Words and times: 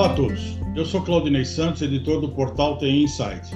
Olá 0.00 0.12
a 0.12 0.14
todos, 0.14 0.58
eu 0.74 0.86
sou 0.86 1.02
Claudinei 1.02 1.44
Santos, 1.44 1.82
editor 1.82 2.22
do 2.22 2.30
portal 2.30 2.78
TI 2.78 3.02
Insight. 3.02 3.54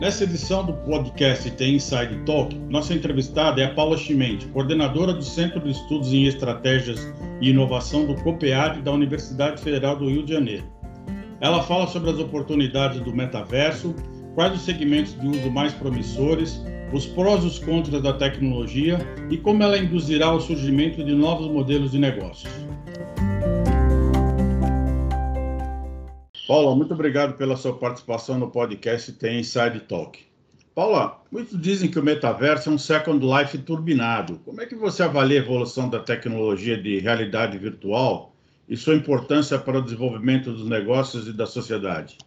Nessa 0.00 0.24
edição 0.24 0.66
do 0.66 0.72
podcast 0.72 1.48
TI 1.52 1.76
Inside 1.76 2.16
Talk, 2.26 2.52
nossa 2.68 2.92
entrevistada 2.92 3.62
é 3.62 3.66
a 3.66 3.74
Paula 3.74 3.96
Chimente, 3.96 4.44
coordenadora 4.48 5.12
do 5.12 5.22
Centro 5.22 5.60
de 5.60 5.70
Estudos 5.70 6.12
em 6.12 6.24
Estratégias 6.24 7.14
e 7.40 7.50
Inovação 7.50 8.06
do 8.06 8.16
COPEAD 8.24 8.82
da 8.82 8.90
Universidade 8.90 9.62
Federal 9.62 9.94
do 9.94 10.08
Rio 10.08 10.24
de 10.24 10.32
Janeiro. 10.32 10.64
Ela 11.40 11.62
fala 11.62 11.86
sobre 11.86 12.10
as 12.10 12.18
oportunidades 12.18 12.98
do 13.00 13.14
metaverso, 13.14 13.94
quais 14.34 14.52
os 14.52 14.62
segmentos 14.62 15.16
de 15.20 15.28
uso 15.28 15.48
mais 15.48 15.72
promissores, 15.74 16.60
os 16.92 17.06
prós 17.06 17.44
e 17.44 17.46
os 17.46 17.60
contras 17.60 18.02
da 18.02 18.14
tecnologia 18.14 18.98
e 19.30 19.36
como 19.36 19.62
ela 19.62 19.78
induzirá 19.78 20.32
o 20.32 20.40
surgimento 20.40 21.04
de 21.04 21.14
novos 21.14 21.46
modelos 21.46 21.92
de 21.92 22.00
negócios. 22.00 22.52
Paula, 26.46 26.76
muito 26.76 26.92
obrigado 26.92 27.38
pela 27.38 27.56
sua 27.56 27.74
participação 27.74 28.38
no 28.38 28.50
podcast 28.50 29.10
Tem 29.12 29.40
Inside 29.40 29.80
Talk. 29.88 30.26
Paula, 30.74 31.18
muitos 31.32 31.58
dizem 31.58 31.90
que 31.90 31.98
o 31.98 32.02
metaverso 32.02 32.68
é 32.68 32.72
um 32.72 32.76
Second 32.76 33.24
Life 33.24 33.56
turbinado. 33.58 34.38
Como 34.44 34.60
é 34.60 34.66
que 34.66 34.74
você 34.74 35.02
avalia 35.02 35.40
a 35.40 35.42
evolução 35.42 35.88
da 35.88 36.00
tecnologia 36.00 36.76
de 36.76 36.98
realidade 36.98 37.56
virtual 37.56 38.34
e 38.68 38.76
sua 38.76 38.94
importância 38.94 39.58
para 39.58 39.78
o 39.78 39.82
desenvolvimento 39.82 40.52
dos 40.52 40.68
negócios 40.68 41.26
e 41.26 41.32
da 41.32 41.46
sociedade? 41.46 42.18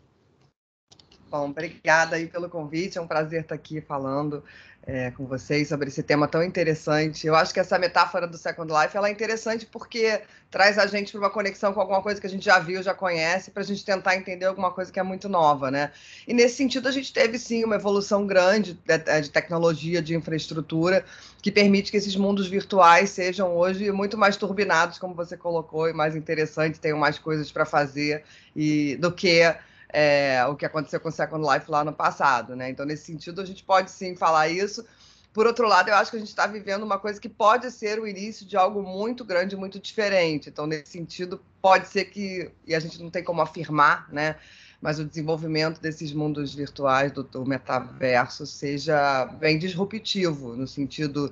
Bom, 1.29 1.49
obrigada 1.49 2.15
aí 2.15 2.27
pelo 2.27 2.49
convite. 2.49 2.97
É 2.97 3.01
um 3.01 3.07
prazer 3.07 3.41
estar 3.41 3.55
aqui 3.55 3.81
falando 3.81 4.43
é, 4.87 5.11
com 5.11 5.25
vocês 5.25 5.67
sobre 5.67 5.89
esse 5.89 6.01
tema 6.01 6.25
tão 6.25 6.41
interessante. 6.41 7.27
Eu 7.27 7.35
acho 7.35 7.53
que 7.53 7.59
essa 7.59 7.77
metáfora 7.77 8.25
do 8.25 8.37
Second 8.37 8.71
Life 8.71 8.95
ela 8.95 9.09
é 9.09 9.11
interessante 9.11 9.65
porque 9.65 10.21
traz 10.49 10.77
a 10.77 10.87
gente 10.87 11.11
para 11.11 11.19
uma 11.19 11.29
conexão 11.29 11.73
com 11.73 11.81
alguma 11.81 12.01
coisa 12.01 12.21
que 12.21 12.25
a 12.25 12.29
gente 12.29 12.45
já 12.45 12.59
viu, 12.59 12.81
já 12.81 12.93
conhece, 12.93 13.51
para 13.51 13.61
a 13.61 13.65
gente 13.65 13.83
tentar 13.83 14.15
entender 14.15 14.45
alguma 14.45 14.71
coisa 14.71 14.89
que 14.89 14.97
é 14.97 15.03
muito 15.03 15.27
nova, 15.27 15.69
né? 15.69 15.91
E 16.25 16.33
nesse 16.33 16.55
sentido 16.55 16.87
a 16.87 16.91
gente 16.91 17.11
teve 17.11 17.37
sim 17.37 17.65
uma 17.65 17.75
evolução 17.75 18.25
grande 18.25 18.75
de, 18.75 18.93
é, 19.07 19.19
de 19.19 19.29
tecnologia, 19.29 20.01
de 20.01 20.15
infraestrutura, 20.15 21.03
que 21.41 21.51
permite 21.51 21.91
que 21.91 21.97
esses 21.97 22.15
mundos 22.15 22.47
virtuais 22.47 23.09
sejam 23.09 23.53
hoje 23.53 23.91
muito 23.91 24.17
mais 24.17 24.37
turbinados, 24.37 24.97
como 24.97 25.13
você 25.13 25.35
colocou, 25.35 25.89
e 25.89 25.93
mais 25.93 26.15
interessantes, 26.15 26.79
tenham 26.79 26.97
mais 26.97 27.19
coisas 27.19 27.51
para 27.51 27.65
fazer 27.65 28.23
e 28.55 28.95
do 28.95 29.11
que 29.11 29.53
é, 29.89 30.45
o 30.45 30.55
que 30.55 30.65
aconteceu 30.65 30.99
com 30.99 31.09
o 31.09 31.11
Second 31.11 31.45
Life 31.47 31.69
lá 31.69 31.83
no 31.83 31.93
passado, 31.93 32.55
né? 32.55 32.69
Então, 32.69 32.85
nesse 32.85 33.05
sentido, 33.05 33.41
a 33.41 33.45
gente 33.45 33.63
pode 33.63 33.91
sim 33.91 34.15
falar 34.15 34.49
isso. 34.49 34.85
Por 35.33 35.45
outro 35.45 35.67
lado, 35.67 35.89
eu 35.89 35.95
acho 35.95 36.09
que 36.09 36.17
a 36.17 36.19
gente 36.19 36.29
está 36.29 36.47
vivendo 36.47 36.83
uma 36.83 36.97
coisa 36.97 37.21
que 37.21 37.29
pode 37.29 37.69
ser 37.71 37.99
o 37.99 38.07
início 38.07 38.45
de 38.45 38.57
algo 38.57 38.81
muito 38.81 39.23
grande, 39.23 39.55
muito 39.55 39.79
diferente. 39.79 40.49
Então, 40.49 40.65
nesse 40.65 40.89
sentido, 40.91 41.39
pode 41.61 41.87
ser 41.87 42.05
que, 42.05 42.51
e 42.65 42.73
a 42.73 42.79
gente 42.79 43.01
não 43.01 43.09
tem 43.09 43.23
como 43.23 43.41
afirmar, 43.41 44.11
né? 44.11 44.35
Mas 44.81 44.99
o 44.99 45.05
desenvolvimento 45.05 45.79
desses 45.79 46.11
mundos 46.11 46.53
virtuais, 46.53 47.11
do, 47.11 47.23
do 47.23 47.45
metaverso, 47.45 48.45
seja 48.45 49.25
bem 49.25 49.57
disruptivo, 49.57 50.55
no 50.55 50.67
sentido 50.67 51.31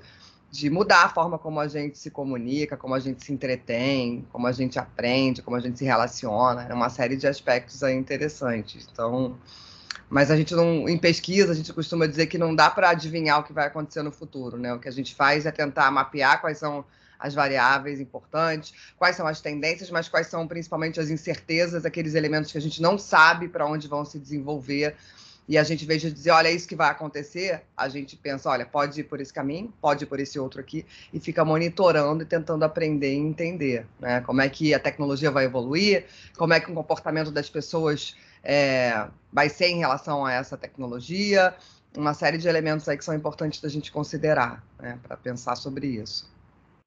de 0.55 0.69
mudar 0.69 1.03
a 1.03 1.09
forma 1.09 1.37
como 1.37 1.59
a 1.59 1.67
gente 1.67 1.97
se 1.97 2.09
comunica, 2.09 2.77
como 2.77 2.93
a 2.95 2.99
gente 2.99 3.25
se 3.25 3.33
entretém, 3.33 4.25
como 4.31 4.47
a 4.47 4.53
gente 4.53 4.79
aprende, 4.79 5.41
como 5.41 5.57
a 5.57 5.59
gente 5.59 5.77
se 5.77 5.83
relaciona, 5.83 6.65
é 6.69 6.73
uma 6.73 6.89
série 6.89 7.17
de 7.17 7.27
aspectos 7.27 7.83
aí 7.83 7.93
interessantes. 7.93 8.87
Então, 8.89 9.37
mas 10.09 10.31
a 10.31 10.37
gente 10.37 10.55
não, 10.55 10.87
em 10.87 10.97
pesquisa, 10.97 11.51
a 11.51 11.55
gente 11.55 11.73
costuma 11.73 12.07
dizer 12.07 12.27
que 12.27 12.37
não 12.37 12.55
dá 12.55 12.69
para 12.69 12.91
adivinhar 12.91 13.39
o 13.39 13.43
que 13.43 13.51
vai 13.51 13.67
acontecer 13.67 14.01
no 14.01 14.13
futuro, 14.13 14.57
né? 14.57 14.73
O 14.73 14.79
que 14.79 14.87
a 14.87 14.91
gente 14.91 15.13
faz 15.13 15.45
é 15.45 15.51
tentar 15.51 15.91
mapear 15.91 16.39
quais 16.39 16.57
são 16.57 16.85
as 17.19 17.33
variáveis 17.33 17.99
importantes, 17.99 18.73
quais 18.97 19.15
são 19.17 19.27
as 19.27 19.41
tendências, 19.41 19.89
mas 19.89 20.07
quais 20.07 20.27
são 20.27 20.47
principalmente 20.47 21.01
as 21.01 21.09
incertezas, 21.09 21.85
aqueles 21.85 22.13
elementos 22.13 22.51
que 22.51 22.57
a 22.57 22.61
gente 22.61 22.81
não 22.81 22.97
sabe 22.97 23.49
para 23.49 23.65
onde 23.65 23.89
vão 23.89 24.05
se 24.05 24.19
desenvolver 24.19 24.95
e 25.47 25.57
a 25.57 25.63
gente, 25.63 25.85
de 25.85 26.11
dizer, 26.11 26.31
olha, 26.31 26.47
é 26.47 26.51
isso 26.51 26.67
que 26.67 26.75
vai 26.75 26.89
acontecer, 26.89 27.61
a 27.77 27.87
gente 27.87 28.15
pensa, 28.15 28.49
olha, 28.49 28.65
pode 28.65 29.01
ir 29.01 29.03
por 29.03 29.21
esse 29.21 29.31
caminho, 29.31 29.71
pode 29.79 30.03
ir 30.03 30.07
por 30.07 30.19
esse 30.19 30.39
outro 30.39 30.59
aqui, 30.59 30.85
e 31.13 31.19
fica 31.19 31.45
monitorando 31.45 32.23
e 32.23 32.25
tentando 32.25 32.63
aprender 32.63 33.13
e 33.13 33.17
entender, 33.17 33.85
né? 33.99 34.21
Como 34.21 34.41
é 34.41 34.49
que 34.49 34.73
a 34.73 34.79
tecnologia 34.79 35.29
vai 35.29 35.45
evoluir, 35.45 36.05
como 36.35 36.53
é 36.53 36.59
que 36.59 36.71
o 36.71 36.73
comportamento 36.73 37.29
das 37.31 37.49
pessoas 37.49 38.15
é, 38.43 39.07
vai 39.31 39.49
ser 39.49 39.67
em 39.67 39.79
relação 39.79 40.25
a 40.25 40.33
essa 40.33 40.57
tecnologia, 40.57 41.53
uma 41.95 42.13
série 42.13 42.37
de 42.37 42.47
elementos 42.47 42.89
aí 42.89 42.97
que 42.97 43.05
são 43.05 43.13
importantes 43.13 43.61
da 43.61 43.69
gente 43.69 43.91
considerar, 43.91 44.63
né, 44.79 44.99
para 45.03 45.15
pensar 45.15 45.55
sobre 45.55 45.87
isso. 45.87 46.33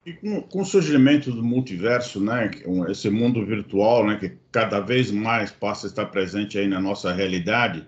E 0.04 0.12
com, 0.14 0.40
com, 0.42 0.62
o 0.62 0.64
surgimento 0.64 1.30
do 1.30 1.42
multiverso, 1.42 2.20
né, 2.20 2.50
esse 2.88 3.10
mundo 3.10 3.44
virtual, 3.44 4.06
né, 4.06 4.16
que 4.16 4.36
cada 4.50 4.80
vez 4.80 5.10
mais 5.10 5.50
passa 5.50 5.86
a 5.86 5.88
estar 5.88 6.06
presente 6.06 6.58
aí 6.58 6.66
na 6.66 6.80
nossa 6.80 7.12
realidade, 7.12 7.86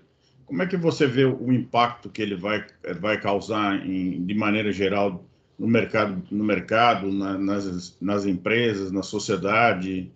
como 0.51 0.63
é 0.63 0.67
que 0.67 0.75
você 0.75 1.07
vê 1.07 1.23
o 1.23 1.49
impacto 1.53 2.09
que 2.09 2.21
ele 2.21 2.35
vai, 2.35 2.67
vai 2.99 3.17
causar 3.17 3.73
em, 3.87 4.25
de 4.25 4.35
maneira 4.35 4.69
geral 4.69 5.23
no 5.57 5.65
mercado, 5.65 6.21
no 6.29 6.43
mercado 6.43 7.09
na, 7.09 7.37
nas, 7.37 7.97
nas 8.01 8.25
empresas, 8.25 8.91
na 8.91 9.01
sociedade? 9.01 10.13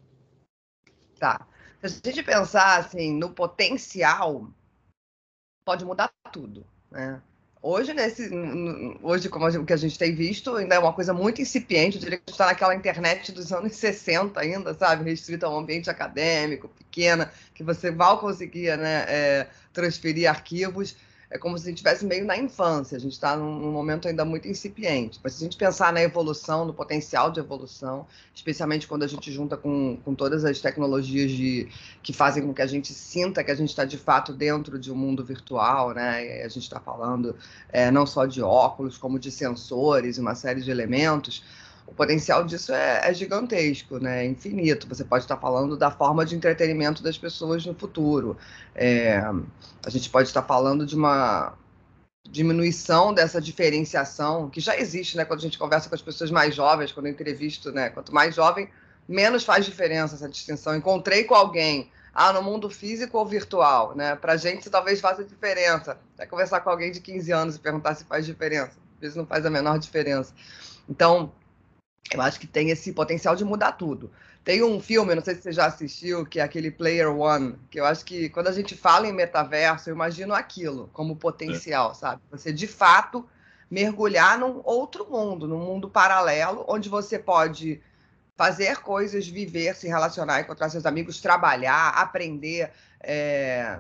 Tá. 1.17 1.47
Se 1.81 2.01
a 2.03 2.11
gente 2.11 2.21
pensar 2.21 2.79
assim, 2.79 3.17
no 3.17 3.29
potencial, 3.29 4.51
pode 5.65 5.85
mudar 5.85 6.11
tudo. 6.33 6.67
Né? 6.91 7.21
Hoje, 7.67 7.95
nesse, 7.95 8.29
hoje, 9.01 9.27
como 9.27 9.47
o 9.47 9.65
que 9.65 9.73
a 9.73 9.77
gente 9.77 9.97
tem 9.97 10.13
visto, 10.13 10.55
ainda 10.55 10.75
é 10.75 10.79
uma 10.79 10.93
coisa 10.93 11.15
muito 11.15 11.41
incipiente. 11.41 11.95
Eu 11.95 12.03
diria 12.03 12.19
que 12.19 12.31
está 12.31 12.45
naquela 12.45 12.75
internet 12.75 13.31
dos 13.31 13.51
anos 13.51 13.75
60 13.75 14.39
ainda, 14.39 14.71
sabe? 14.75 15.03
Restrita 15.09 15.47
a 15.47 15.49
um 15.49 15.57
ambiente 15.57 15.89
acadêmico, 15.89 16.67
pequena, 16.67 17.31
que 17.55 17.63
você 17.63 17.89
mal 17.89 18.19
conseguia 18.19 18.77
né, 18.77 19.05
é, 19.07 19.47
transferir 19.73 20.29
arquivos. 20.29 20.95
É 21.29 21.37
como 21.37 21.57
se 21.57 21.65
a 21.65 21.69
gente 21.69 21.77
estivesse 21.77 22.05
meio 22.05 22.25
na 22.25 22.37
infância, 22.37 22.95
a 22.95 22.99
gente 22.99 23.13
está 23.13 23.35
num, 23.35 23.59
num, 23.59 23.71
momento 23.71 24.07
ainda 24.07 24.23
muito 24.23 24.47
incipiente. 24.47 25.19
Mas 25.23 25.33
se 25.33 25.43
a 25.43 25.45
gente 25.45 25.57
pensar 25.57 25.91
na 25.91 26.01
evolução, 26.01 26.65
no 26.65 26.73
potencial 26.73 27.31
de 27.31 27.39
evolução, 27.39 28.05
especialmente 28.33 28.87
quando 28.87 29.03
a 29.03 29.07
gente 29.07 29.31
junta 29.31 29.57
com, 29.57 29.97
com 30.03 30.13
todas 30.13 30.45
as 30.45 30.59
tecnologias 30.59 31.31
de, 31.31 31.67
que 32.03 32.13
fazem 32.13 32.45
com 32.45 32.53
que 32.53 32.61
a 32.61 32.67
gente 32.67 32.93
sinta 32.93 33.43
que 33.43 33.51
a 33.51 33.55
gente 33.55 33.69
está 33.69 33.85
de 33.85 33.97
fato 33.97 34.33
dentro 34.33 34.77
de 34.77 34.91
um 34.91 34.95
mundo 34.95 35.23
virtual, 35.23 35.93
né? 35.93 36.25
E 36.25 36.41
a 36.43 36.47
gente 36.47 36.63
está 36.63 36.79
falando 36.79 37.35
é, 37.69 37.89
não 37.89 38.05
só 38.05 38.25
de 38.25 38.41
óculos, 38.41 38.97
como 38.97 39.17
de 39.17 39.31
sensores, 39.31 40.17
uma 40.17 40.35
série 40.35 40.61
de 40.61 40.69
elementos 40.69 41.43
o 41.87 41.93
potencial 41.93 42.43
disso 42.43 42.73
é, 42.73 43.01
é, 43.03 43.13
gigantesco, 43.13 43.99
né? 43.99 44.25
É 44.25 44.27
infinito. 44.27 44.87
Você 44.87 45.03
pode 45.03 45.23
estar 45.23 45.37
falando 45.37 45.77
da 45.77 45.91
forma 45.91 46.25
de 46.25 46.35
entretenimento 46.35 47.03
das 47.03 47.17
pessoas 47.17 47.65
no 47.65 47.75
futuro. 47.75 48.37
É, 48.73 49.17
a 49.85 49.89
gente 49.89 50.09
pode 50.09 50.27
estar 50.27 50.41
falando 50.41 50.85
de 50.85 50.95
uma 50.95 51.53
diminuição 52.27 53.13
dessa 53.13 53.39
diferenciação 53.39 54.49
que 54.49 54.59
já 54.59 54.77
existe, 54.77 55.15
né? 55.15 55.25
Quando 55.25 55.39
a 55.39 55.43
gente 55.43 55.59
conversa 55.59 55.87
com 55.87 55.95
as 55.95 56.01
pessoas 56.01 56.31
mais 56.31 56.55
jovens, 56.55 56.91
quando 56.91 57.05
eu 57.05 57.11
entrevisto, 57.11 57.71
né? 57.71 57.89
Quanto 57.89 58.13
mais 58.13 58.33
jovem, 58.35 58.67
menos 59.07 59.43
faz 59.43 59.63
diferença 59.63 60.15
essa 60.15 60.27
distinção. 60.27 60.75
Encontrei 60.75 61.23
com 61.23 61.35
alguém, 61.35 61.91
ah, 62.13 62.33
no 62.33 62.41
mundo 62.41 62.67
físico 62.69 63.17
ou 63.17 63.25
virtual, 63.25 63.95
né? 63.95 64.15
Para 64.15 64.37
gente 64.37 64.69
talvez 64.71 64.99
faça 64.99 65.23
diferença. 65.23 65.99
É 66.17 66.25
conversar 66.25 66.61
com 66.61 66.69
alguém 66.71 66.91
de 66.91 66.99
15 66.99 67.31
anos 67.31 67.55
e 67.55 67.59
perguntar 67.59 67.93
se 67.93 68.05
faz 68.05 68.25
diferença. 68.25 68.71
Às 68.95 68.99
vezes 68.99 69.15
não 69.15 69.25
faz 69.25 69.45
a 69.45 69.49
menor 69.51 69.77
diferença. 69.77 70.33
Então, 70.89 71.31
eu 72.13 72.21
acho 72.21 72.39
que 72.39 72.47
tem 72.47 72.69
esse 72.69 72.93
potencial 72.93 73.35
de 73.35 73.43
mudar 73.43 73.73
tudo. 73.73 74.11
Tem 74.43 74.63
um 74.63 74.79
filme, 74.79 75.15
não 75.15 75.23
sei 75.23 75.35
se 75.35 75.41
você 75.41 75.51
já 75.51 75.65
assistiu, 75.65 76.25
que 76.25 76.39
é 76.39 76.43
aquele 76.43 76.69
Player 76.69 77.09
One, 77.09 77.57
que 77.69 77.79
eu 77.79 77.85
acho 77.85 78.05
que 78.05 78.29
quando 78.29 78.47
a 78.47 78.51
gente 78.51 78.75
fala 78.75 79.07
em 79.07 79.13
metaverso, 79.13 79.89
eu 79.89 79.95
imagino 79.95 80.33
aquilo 80.33 80.89
como 80.93 81.15
potencial, 81.15 81.91
é. 81.91 81.93
sabe? 81.95 82.21
Você 82.29 82.53
de 82.53 82.67
fato 82.67 83.27
mergulhar 83.69 84.37
num 84.37 84.61
outro 84.63 85.09
mundo, 85.09 85.47
num 85.47 85.59
mundo 85.59 85.89
paralelo, 85.89 86.63
onde 86.67 86.89
você 86.89 87.17
pode 87.17 87.81
fazer 88.35 88.77
coisas, 88.81 89.27
viver, 89.27 89.75
se 89.75 89.87
relacionar, 89.87 90.41
encontrar 90.41 90.69
seus 90.69 90.85
amigos, 90.85 91.19
trabalhar, 91.19 91.89
aprender, 91.89 92.71
é... 93.01 93.79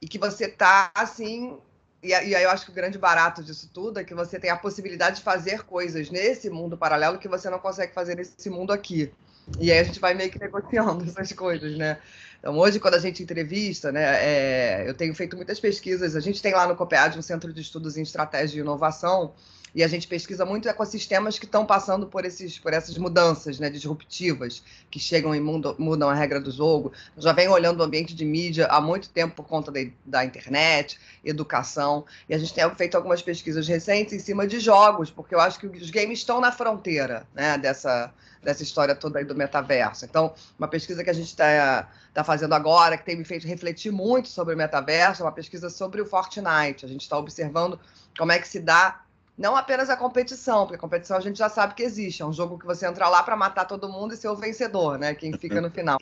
e 0.00 0.08
que 0.08 0.18
você 0.18 0.48
tá 0.48 0.90
assim 0.94 1.58
e, 2.02 2.34
aí 2.34 2.42
eu 2.42 2.50
acho 2.50 2.64
que 2.64 2.72
o 2.72 2.74
grande 2.74 2.98
barato 2.98 3.42
disso 3.42 3.70
tudo 3.72 4.00
é 4.00 4.04
que 4.04 4.14
você 4.14 4.38
tem 4.38 4.50
a 4.50 4.56
possibilidade 4.56 5.16
de 5.16 5.22
fazer 5.22 5.62
coisas 5.62 6.10
nesse 6.10 6.50
mundo 6.50 6.76
paralelo 6.76 7.18
que 7.18 7.28
você 7.28 7.48
não 7.48 7.58
consegue 7.58 7.94
fazer 7.94 8.16
nesse 8.16 8.50
mundo 8.50 8.72
aqui. 8.72 9.12
E 9.60 9.70
aí 9.70 9.78
a 9.78 9.84
gente 9.84 10.00
vai 10.00 10.14
meio 10.14 10.30
que 10.30 10.38
negociando 10.38 11.04
essas 11.08 11.32
coisas, 11.32 11.76
né? 11.76 11.98
Então, 12.38 12.58
hoje, 12.58 12.80
quando 12.80 12.94
a 12.94 12.98
gente 12.98 13.22
entrevista, 13.22 13.92
né, 13.92 14.02
é, 14.02 14.84
eu 14.88 14.94
tenho 14.94 15.14
feito 15.14 15.36
muitas 15.36 15.60
pesquisas. 15.60 16.16
A 16.16 16.20
gente 16.20 16.42
tem 16.42 16.52
lá 16.52 16.66
no 16.66 16.74
COPEAD 16.74 17.16
um 17.16 17.22
centro 17.22 17.52
de 17.52 17.60
estudos 17.60 17.96
em 17.96 18.02
estratégia 18.02 18.58
e 18.58 18.60
inovação, 18.62 19.32
E 19.74 19.82
a 19.82 19.88
gente 19.88 20.06
pesquisa 20.06 20.44
muito 20.44 20.68
ecossistemas 20.68 21.38
que 21.38 21.46
estão 21.46 21.64
passando 21.64 22.06
por, 22.06 22.24
esses, 22.24 22.58
por 22.58 22.72
essas 22.72 22.98
mudanças 22.98 23.58
né, 23.58 23.70
disruptivas, 23.70 24.62
que 24.90 24.98
chegam 24.98 25.34
e 25.34 25.40
mudam, 25.40 25.74
mudam 25.78 26.10
a 26.10 26.14
regra 26.14 26.40
do 26.40 26.50
jogo. 26.50 26.92
Eu 27.16 27.22
já 27.22 27.32
venho 27.32 27.52
olhando 27.52 27.80
o 27.80 27.82
ambiente 27.82 28.14
de 28.14 28.24
mídia 28.24 28.66
há 28.66 28.80
muito 28.80 29.08
tempo 29.08 29.36
por 29.36 29.46
conta 29.46 29.72
de, 29.72 29.92
da 30.04 30.24
internet, 30.24 31.00
educação, 31.24 32.04
e 32.28 32.34
a 32.34 32.38
gente 32.38 32.52
tem 32.52 32.68
feito 32.74 32.96
algumas 32.96 33.22
pesquisas 33.22 33.66
recentes 33.66 34.12
em 34.12 34.18
cima 34.18 34.46
de 34.46 34.60
jogos, 34.60 35.10
porque 35.10 35.34
eu 35.34 35.40
acho 35.40 35.58
que 35.58 35.66
os 35.66 35.90
games 35.90 36.18
estão 36.18 36.40
na 36.40 36.52
fronteira 36.52 37.26
né, 37.34 37.56
dessa, 37.56 38.12
dessa 38.42 38.62
história 38.62 38.94
toda 38.94 39.20
aí 39.20 39.24
do 39.24 39.34
metaverso. 39.34 40.04
Então, 40.04 40.34
uma 40.58 40.68
pesquisa 40.68 41.02
que 41.02 41.10
a 41.10 41.14
gente 41.14 41.28
está 41.28 41.88
tá 42.12 42.22
fazendo 42.22 42.54
agora, 42.54 42.98
que 42.98 43.04
tem 43.04 43.16
me 43.16 43.24
feito 43.24 43.46
refletir 43.46 43.90
muito 43.90 44.28
sobre 44.28 44.54
o 44.54 44.56
metaverso, 44.56 45.22
é 45.22 45.24
uma 45.24 45.32
pesquisa 45.32 45.70
sobre 45.70 46.02
o 46.02 46.06
Fortnite. 46.06 46.84
A 46.84 46.88
gente 46.88 47.02
está 47.02 47.16
observando 47.16 47.80
como 48.18 48.32
é 48.32 48.38
que 48.38 48.46
se 48.46 48.60
dá 48.60 49.01
não 49.36 49.56
apenas 49.56 49.88
a 49.88 49.96
competição, 49.96 50.64
porque 50.64 50.76
a 50.76 50.78
competição 50.78 51.16
a 51.16 51.20
gente 51.20 51.38
já 51.38 51.48
sabe 51.48 51.74
que 51.74 51.82
existe, 51.82 52.22
é 52.22 52.26
um 52.26 52.32
jogo 52.32 52.58
que 52.58 52.66
você 52.66 52.86
entra 52.86 53.08
lá 53.08 53.22
para 53.22 53.36
matar 53.36 53.64
todo 53.64 53.88
mundo 53.88 54.14
e 54.14 54.16
ser 54.16 54.28
o 54.28 54.36
vencedor, 54.36 54.98
né? 54.98 55.14
Quem 55.14 55.32
fica 55.32 55.60
no 55.60 55.70
final. 55.70 55.98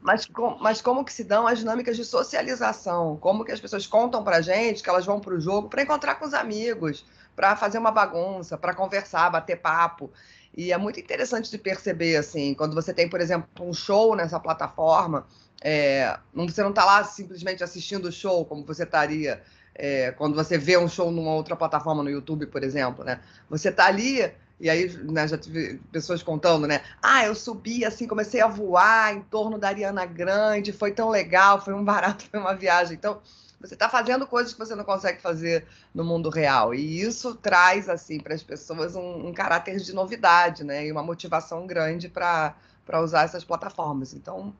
Mas, 0.00 0.26
com, 0.26 0.56
mas 0.58 0.82
como 0.82 1.04
que 1.04 1.12
se 1.12 1.22
dão 1.22 1.46
as 1.46 1.60
dinâmicas 1.60 1.96
de 1.96 2.04
socialização? 2.04 3.16
Como 3.18 3.44
que 3.44 3.52
as 3.52 3.60
pessoas 3.60 3.86
contam 3.86 4.24
para 4.24 4.40
gente 4.40 4.82
que 4.82 4.90
elas 4.90 5.06
vão 5.06 5.20
para 5.20 5.34
o 5.34 5.40
jogo 5.40 5.68
para 5.68 5.82
encontrar 5.82 6.16
com 6.16 6.24
os 6.24 6.34
amigos, 6.34 7.04
para 7.36 7.54
fazer 7.54 7.78
uma 7.78 7.92
bagunça, 7.92 8.58
para 8.58 8.74
conversar, 8.74 9.30
bater 9.30 9.60
papo. 9.60 10.10
E 10.56 10.72
é 10.72 10.76
muito 10.76 10.98
interessante 10.98 11.50
de 11.50 11.56
perceber, 11.56 12.16
assim, 12.16 12.52
quando 12.52 12.74
você 12.74 12.92
tem, 12.92 13.08
por 13.08 13.20
exemplo, 13.20 13.48
um 13.60 13.72
show 13.72 14.14
nessa 14.16 14.38
plataforma, 14.40 15.26
é, 15.62 16.18
você 16.34 16.62
não 16.62 16.70
está 16.70 16.84
lá 16.84 17.04
simplesmente 17.04 17.62
assistindo 17.62 18.06
o 18.06 18.12
show 18.12 18.44
como 18.44 18.64
você 18.64 18.82
estaria 18.82 19.40
é, 19.74 20.12
quando 20.12 20.34
você 20.34 20.58
vê 20.58 20.76
um 20.76 20.88
show 20.88 21.10
numa 21.10 21.32
outra 21.32 21.56
plataforma 21.56 22.02
no 22.02 22.10
YouTube, 22.10 22.46
por 22.46 22.62
exemplo, 22.62 23.04
né? 23.04 23.20
Você 23.48 23.68
está 23.68 23.86
ali 23.86 24.30
e 24.60 24.70
aí 24.70 24.88
né, 25.10 25.26
já 25.26 25.36
tive 25.36 25.80
pessoas 25.90 26.22
contando, 26.22 26.68
né? 26.68 26.82
Ah, 27.02 27.24
eu 27.24 27.34
subi 27.34 27.84
assim, 27.84 28.06
comecei 28.06 28.40
a 28.40 28.46
voar 28.46 29.12
em 29.12 29.20
torno 29.22 29.58
da 29.58 29.68
Ariana 29.68 30.06
Grande, 30.06 30.72
foi 30.72 30.92
tão 30.92 31.08
legal, 31.08 31.60
foi 31.60 31.74
um 31.74 31.84
barato, 31.84 32.24
foi 32.30 32.38
uma 32.38 32.54
viagem. 32.54 32.94
Então, 32.94 33.20
você 33.60 33.74
está 33.74 33.88
fazendo 33.88 34.26
coisas 34.26 34.52
que 34.52 34.58
você 34.58 34.74
não 34.74 34.84
consegue 34.84 35.20
fazer 35.20 35.66
no 35.94 36.04
mundo 36.04 36.30
real. 36.30 36.74
E 36.74 37.00
isso 37.00 37.34
traz, 37.34 37.88
assim, 37.88 38.20
para 38.20 38.34
as 38.34 38.42
pessoas 38.42 38.94
um, 38.94 39.28
um, 39.28 39.32
caráter 39.32 39.78
de 39.78 39.92
novidade, 39.92 40.64
né? 40.64 40.86
E 40.86 40.92
uma 40.92 41.02
motivação 41.02 41.66
grande 41.66 42.08
para 42.08 42.54
usar 43.00 43.22
essas 43.22 43.44
plataformas. 43.44 44.14
Então, 44.14 44.54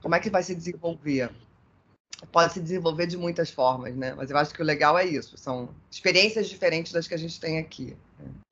como 0.00 0.14
é 0.14 0.20
que 0.20 0.30
vai 0.30 0.42
se 0.42 0.54
desenvolver? 0.54 1.30
Pode 2.30 2.52
se 2.52 2.60
desenvolver 2.60 3.06
de 3.06 3.16
muitas 3.16 3.50
formas, 3.50 3.94
né? 3.96 4.14
Mas 4.16 4.30
eu 4.30 4.36
acho 4.36 4.54
que 4.54 4.62
o 4.62 4.64
legal 4.64 4.96
é 4.98 5.04
isso. 5.04 5.36
São 5.36 5.68
experiências 5.90 6.48
diferentes 6.48 6.92
das 6.92 7.08
que 7.08 7.14
a 7.14 7.18
gente 7.18 7.38
tem 7.40 7.58
aqui. 7.58 7.96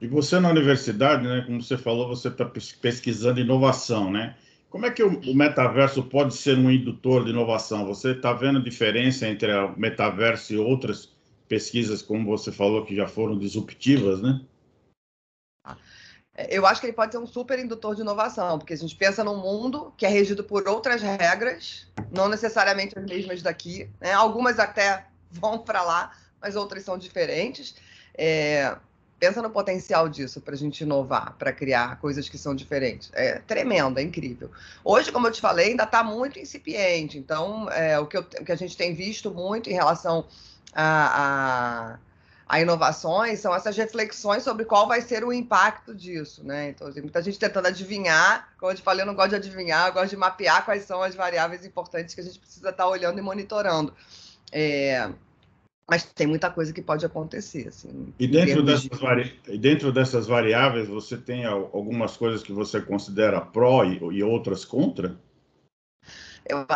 E 0.00 0.06
você 0.06 0.40
na 0.40 0.50
universidade, 0.50 1.26
né? 1.26 1.42
Como 1.46 1.62
você 1.62 1.78
falou, 1.78 2.08
você 2.08 2.28
está 2.28 2.44
pesquisando 2.44 3.40
inovação, 3.40 4.10
né? 4.10 4.36
Como 4.68 4.86
é 4.86 4.90
que 4.90 5.02
o 5.02 5.34
metaverso 5.34 6.02
pode 6.04 6.34
ser 6.34 6.56
um 6.56 6.70
indutor 6.70 7.24
de 7.24 7.30
inovação? 7.30 7.84
Você 7.86 8.12
está 8.12 8.32
vendo 8.32 8.62
diferença 8.62 9.26
entre 9.26 9.52
o 9.52 9.76
metaverso 9.76 10.52
e 10.52 10.58
outras 10.58 11.12
pesquisas, 11.48 12.00
como 12.00 12.24
você 12.24 12.52
falou, 12.52 12.84
que 12.84 12.94
já 12.94 13.08
foram 13.08 13.36
disruptivas, 13.36 14.22
né? 14.22 14.40
Eu 16.48 16.64
acho 16.64 16.80
que 16.80 16.86
ele 16.86 16.94
pode 16.94 17.12
ser 17.12 17.18
um 17.18 17.26
super 17.26 17.58
indutor 17.58 17.94
de 17.94 18.00
inovação, 18.00 18.58
porque 18.58 18.72
a 18.72 18.76
gente 18.76 18.94
pensa 18.96 19.22
num 19.22 19.36
mundo 19.36 19.92
que 19.96 20.06
é 20.06 20.08
regido 20.08 20.44
por 20.44 20.66
outras 20.68 21.02
regras, 21.02 21.86
não 22.10 22.28
necessariamente 22.28 22.98
as 22.98 23.04
mesmas 23.04 23.42
daqui. 23.42 23.90
Né? 24.00 24.12
Algumas 24.12 24.58
até 24.58 25.06
vão 25.30 25.58
para 25.58 25.82
lá, 25.82 26.12
mas 26.40 26.56
outras 26.56 26.84
são 26.84 26.96
diferentes. 26.96 27.74
É, 28.14 28.76
pensa 29.20 29.42
no 29.42 29.50
potencial 29.50 30.08
disso 30.08 30.40
para 30.40 30.54
a 30.54 30.56
gente 30.56 30.80
inovar, 30.80 31.34
para 31.38 31.52
criar 31.52 32.00
coisas 32.00 32.28
que 32.28 32.38
são 32.38 32.54
diferentes. 32.54 33.10
É 33.12 33.38
tremendo, 33.40 33.98
é 33.98 34.02
incrível. 34.02 34.50
Hoje, 34.82 35.12
como 35.12 35.26
eu 35.26 35.30
te 35.30 35.40
falei, 35.42 35.68
ainda 35.70 35.84
está 35.84 36.02
muito 36.02 36.38
incipiente. 36.38 37.18
Então, 37.18 37.70
é, 37.70 37.98
o, 37.98 38.06
que 38.06 38.16
eu, 38.16 38.22
o, 38.22 38.44
que 38.44 38.50
a 38.50 38.56
gente 38.56 38.76
tem 38.76 38.94
visto 38.94 39.30
muito 39.30 39.68
em 39.68 39.74
relação 39.74 40.26
a, 40.72 41.92
a, 41.92 41.98
a, 42.50 42.60
inovações 42.60 43.38
são 43.38 43.54
essas 43.54 43.76
reflexões 43.76 44.42
sobre 44.42 44.64
qual 44.64 44.88
vai 44.88 45.00
ser 45.00 45.22
o 45.22 45.32
impacto 45.32 45.94
disso. 45.94 46.44
Né? 46.44 46.70
Então, 46.70 46.92
tem 46.92 47.00
muita 47.00 47.22
gente 47.22 47.38
tentando 47.38 47.68
adivinhar. 47.68 48.52
Como 48.58 48.72
eu 48.72 48.76
te 48.76 48.82
falei, 48.82 49.02
eu 49.02 49.06
não 49.06 49.14
gosto 49.14 49.30
de 49.30 49.36
adivinhar, 49.36 49.86
eu 49.86 49.92
gosto 49.92 50.10
de 50.10 50.16
mapear 50.16 50.64
quais 50.64 50.82
são 50.82 51.00
as 51.00 51.14
variáveis 51.14 51.64
importantes 51.64 52.12
que 52.12 52.20
a 52.20 52.24
gente 52.24 52.40
precisa 52.40 52.70
estar 52.70 52.82
tá 52.82 52.90
olhando 52.90 53.20
e 53.20 53.22
monitorando. 53.22 53.94
É, 54.50 55.08
mas 55.88 56.02
tem 56.04 56.26
muita 56.26 56.50
coisa 56.50 56.72
que 56.72 56.82
pode 56.82 57.06
acontecer. 57.06 57.68
Assim, 57.68 58.12
e, 58.18 58.26
dentro 58.26 58.64
dessas 58.64 58.82
de... 58.82 58.98
vari... 58.98 59.40
e 59.46 59.56
dentro 59.56 59.92
dessas 59.92 60.26
variáveis, 60.26 60.88
você 60.88 61.16
tem 61.16 61.44
algumas 61.44 62.16
coisas 62.16 62.42
que 62.42 62.52
você 62.52 62.80
considera 62.80 63.40
pró 63.40 63.84
e, 63.84 63.96
e 63.96 64.24
outras 64.24 64.64
contra? 64.64 65.16
Eu, 66.44 66.66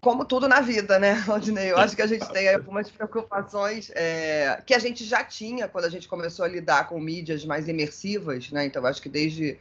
como 0.00 0.24
tudo 0.24 0.48
na 0.48 0.60
vida, 0.60 0.98
né, 0.98 1.22
Odinei? 1.28 1.70
Eu 1.70 1.78
acho 1.78 1.94
que 1.94 2.02
a 2.02 2.06
gente 2.06 2.26
tem 2.32 2.48
algumas 2.48 2.90
preocupações 2.90 3.90
é, 3.94 4.62
que 4.64 4.74
a 4.74 4.78
gente 4.78 5.04
já 5.04 5.22
tinha 5.22 5.68
quando 5.68 5.84
a 5.84 5.90
gente 5.90 6.08
começou 6.08 6.44
a 6.44 6.48
lidar 6.48 6.88
com 6.88 6.98
mídias 6.98 7.44
mais 7.44 7.68
imersivas, 7.68 8.50
né? 8.50 8.64
Então, 8.64 8.84
acho 8.86 9.02
que 9.02 9.08
desde 9.08 9.58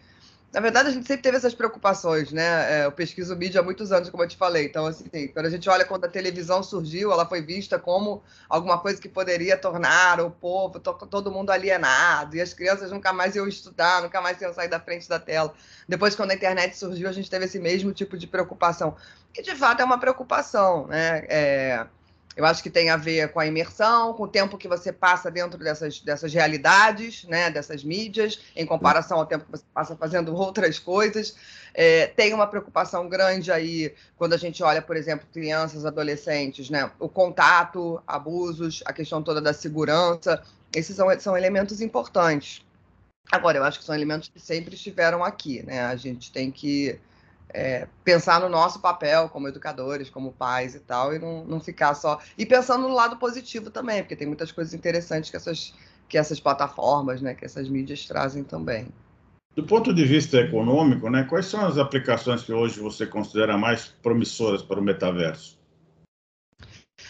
na 0.52 0.60
verdade, 0.60 0.90
a 0.90 0.92
gente 0.92 1.06
sempre 1.06 1.22
teve 1.22 1.38
essas 1.38 1.54
preocupações, 1.54 2.32
né? 2.32 2.82
É, 2.82 2.86
eu 2.86 2.92
pesquiso 2.92 3.36
mídia 3.36 3.62
há 3.62 3.64
muitos 3.64 3.92
anos, 3.92 4.10
como 4.10 4.24
eu 4.24 4.28
te 4.28 4.36
falei. 4.36 4.66
Então, 4.66 4.88
assim, 4.88 5.28
quando 5.32 5.46
a 5.46 5.50
gente 5.50 5.70
olha 5.70 5.86
quando 5.86 6.06
a 6.06 6.10
televisão 6.10 6.64
surgiu, 6.64 7.12
ela 7.12 7.26
foi 7.26 7.42
vista 7.42 7.78
como 7.78 8.24
alguma 8.48 8.80
coisa 8.80 9.00
que 9.00 9.08
poderia 9.08 9.56
tornar 9.56 10.20
o 10.20 10.32
povo, 10.32 10.80
todo 10.80 11.32
mundo 11.32 11.52
alienado, 11.52 12.36
e 12.36 12.42
as 12.42 12.52
crianças 12.52 12.92
nunca 12.92 13.14
mais 13.14 13.36
iam 13.36 13.48
estudar, 13.48 14.02
nunca 14.02 14.20
mais 14.22 14.42
iam 14.42 14.52
sair 14.52 14.70
da 14.70 14.80
frente 14.80 15.08
da 15.08 15.20
tela. 15.20 15.54
Depois, 15.88 16.16
quando 16.16 16.32
a 16.32 16.36
internet 16.36 16.76
surgiu, 16.76 17.08
a 17.08 17.14
gente 17.14 17.30
teve 17.30 17.46
esse 17.46 17.60
mesmo 17.60 17.94
tipo 17.94 18.18
de 18.18 18.26
preocupação, 18.26 18.96
que 19.32 19.44
de 19.44 19.56
fato 19.56 19.82
é 19.82 19.86
uma 19.86 20.00
preocupação, 20.00 20.88
né? 20.88 21.26
É 21.30 21.86
eu 22.40 22.46
acho 22.46 22.64
que 22.64 22.70
tem 22.70 22.90
a 22.90 22.96
ver 22.96 23.34
com 23.34 23.40
a 23.42 23.46
imersão, 23.46 24.14
com 24.14 24.24
o 24.24 24.28
tempo 24.28 24.58
que 24.58 24.66
você 24.66 24.94
passa 24.94 25.30
dentro 25.30 25.60
dessas, 25.60 26.00
dessas 26.00 26.34
realidades, 26.34 27.26
né, 27.26 27.52
dessas 27.52 27.84
mídias, 27.84 28.40
em 28.56 28.66
comparação 28.66 29.20
ao 29.20 29.26
tempo 29.26 29.44
que 29.44 29.52
você 29.52 29.66
passa 29.74 29.94
fazendo 29.94 30.32
outras 30.34 30.80
coisas. 30.80 31.36
É, 31.74 32.08
tem 32.08 32.34
uma 32.34 32.48
preocupação 32.48 33.10
grande 33.10 33.52
aí 33.52 33.94
quando 34.16 34.32
a 34.32 34.38
gente 34.38 34.64
olha, 34.64 34.82
por 34.82 34.96
exemplo, 34.96 35.28
crianças, 35.34 35.86
adolescentes, 35.86 36.70
né, 36.70 36.90
o 36.98 37.10
contato, 37.10 38.02
abusos, 38.08 38.82
a 38.86 38.94
questão 38.94 39.22
toda 39.22 39.42
da 39.42 39.52
segurança. 39.52 40.42
Esses 40.74 40.96
são, 40.96 41.08
são 41.20 41.36
elementos 41.36 41.82
importantes. 41.82 42.66
Agora, 43.30 43.58
eu 43.58 43.66
acho 43.66 43.80
que 43.80 43.86
são 43.86 43.94
elementos 43.94 44.30
que 44.30 44.40
sempre 44.40 44.76
estiveram 44.76 45.26
aqui, 45.26 45.62
né? 45.64 45.82
A 45.82 45.96
gente 45.98 46.32
tem 46.32 46.50
que 46.50 46.98
é, 47.54 47.88
pensar 48.04 48.40
no 48.40 48.50
nosso 48.50 48.80
papel 48.80 49.30
como 49.30 49.48
educadores, 49.48 50.10
como 50.10 50.32
pais 50.32 50.76
e 50.76 50.80
tal, 50.80 51.14
e 51.14 51.20
não, 51.20 51.44
não 51.46 51.60
ficar 51.60 51.94
só. 51.96 52.20
E 52.38 52.46
pensando 52.46 52.88
no 52.88 52.94
lado 52.94 53.18
positivo 53.18 53.70
também, 53.70 54.04
porque 54.04 54.16
tem 54.16 54.28
muitas 54.28 54.52
coisas 54.52 54.74
interessantes 54.74 55.30
que 55.30 55.38
essas, 55.38 55.74
que 56.08 56.18
essas 56.18 56.40
plataformas, 56.40 57.22
né, 57.22 57.34
que 57.34 57.46
essas 57.46 57.68
mídias 57.68 58.06
trazem 58.06 58.44
também. 58.44 58.88
Do 59.56 59.66
ponto 59.66 59.94
de 59.94 60.06
vista 60.06 60.38
econômico, 60.38 61.10
né, 61.10 61.24
quais 61.24 61.48
são 61.48 61.66
as 61.66 61.78
aplicações 61.78 62.44
que 62.44 62.54
hoje 62.54 62.80
você 62.80 63.06
considera 63.06 63.58
mais 63.58 63.88
promissoras 64.02 64.62
para 64.62 64.80
o 64.80 64.84
metaverso? 64.84 65.58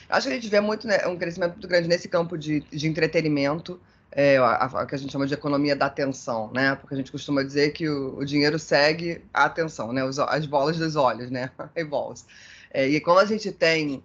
Acho 0.08 0.27
que 0.27 0.34
a 0.34 0.36
gente 0.36 0.50
vê 0.50 0.60
muito 0.60 0.88
né, 0.88 1.05
um 1.05 1.17
crescimento 1.17 1.53
muito 1.53 1.67
grande 1.67 1.88
nesse 1.88 2.08
campo 2.08 2.38
de, 2.38 2.62
de 2.62 2.88
entretenimento 2.88 3.79
é, 4.11 4.37
a, 4.37 4.65
a, 4.65 4.85
que 4.85 4.95
a 4.95 4.97
gente 4.97 5.11
chama 5.11 5.27
de 5.27 5.33
economia 5.33 5.75
da 5.75 5.85
atenção, 5.85 6.51
né? 6.53 6.75
Porque 6.75 6.93
a 6.93 6.97
gente 6.97 7.11
costuma 7.11 7.43
dizer 7.43 7.71
que 7.71 7.87
o, 7.87 8.17
o 8.17 8.25
dinheiro 8.25 8.57
segue 8.57 9.23
a 9.33 9.45
atenção, 9.45 9.93
né? 9.93 10.03
Os, 10.03 10.17
as 10.19 10.45
bolas 10.45 10.77
dos 10.77 10.95
olhos, 10.95 11.29
né? 11.29 11.51
Eyeballs. 11.75 12.25
É, 12.71 12.87
e 12.87 12.99
como 12.99 13.19
a 13.19 13.25
gente 13.25 13.51
tem 13.51 14.03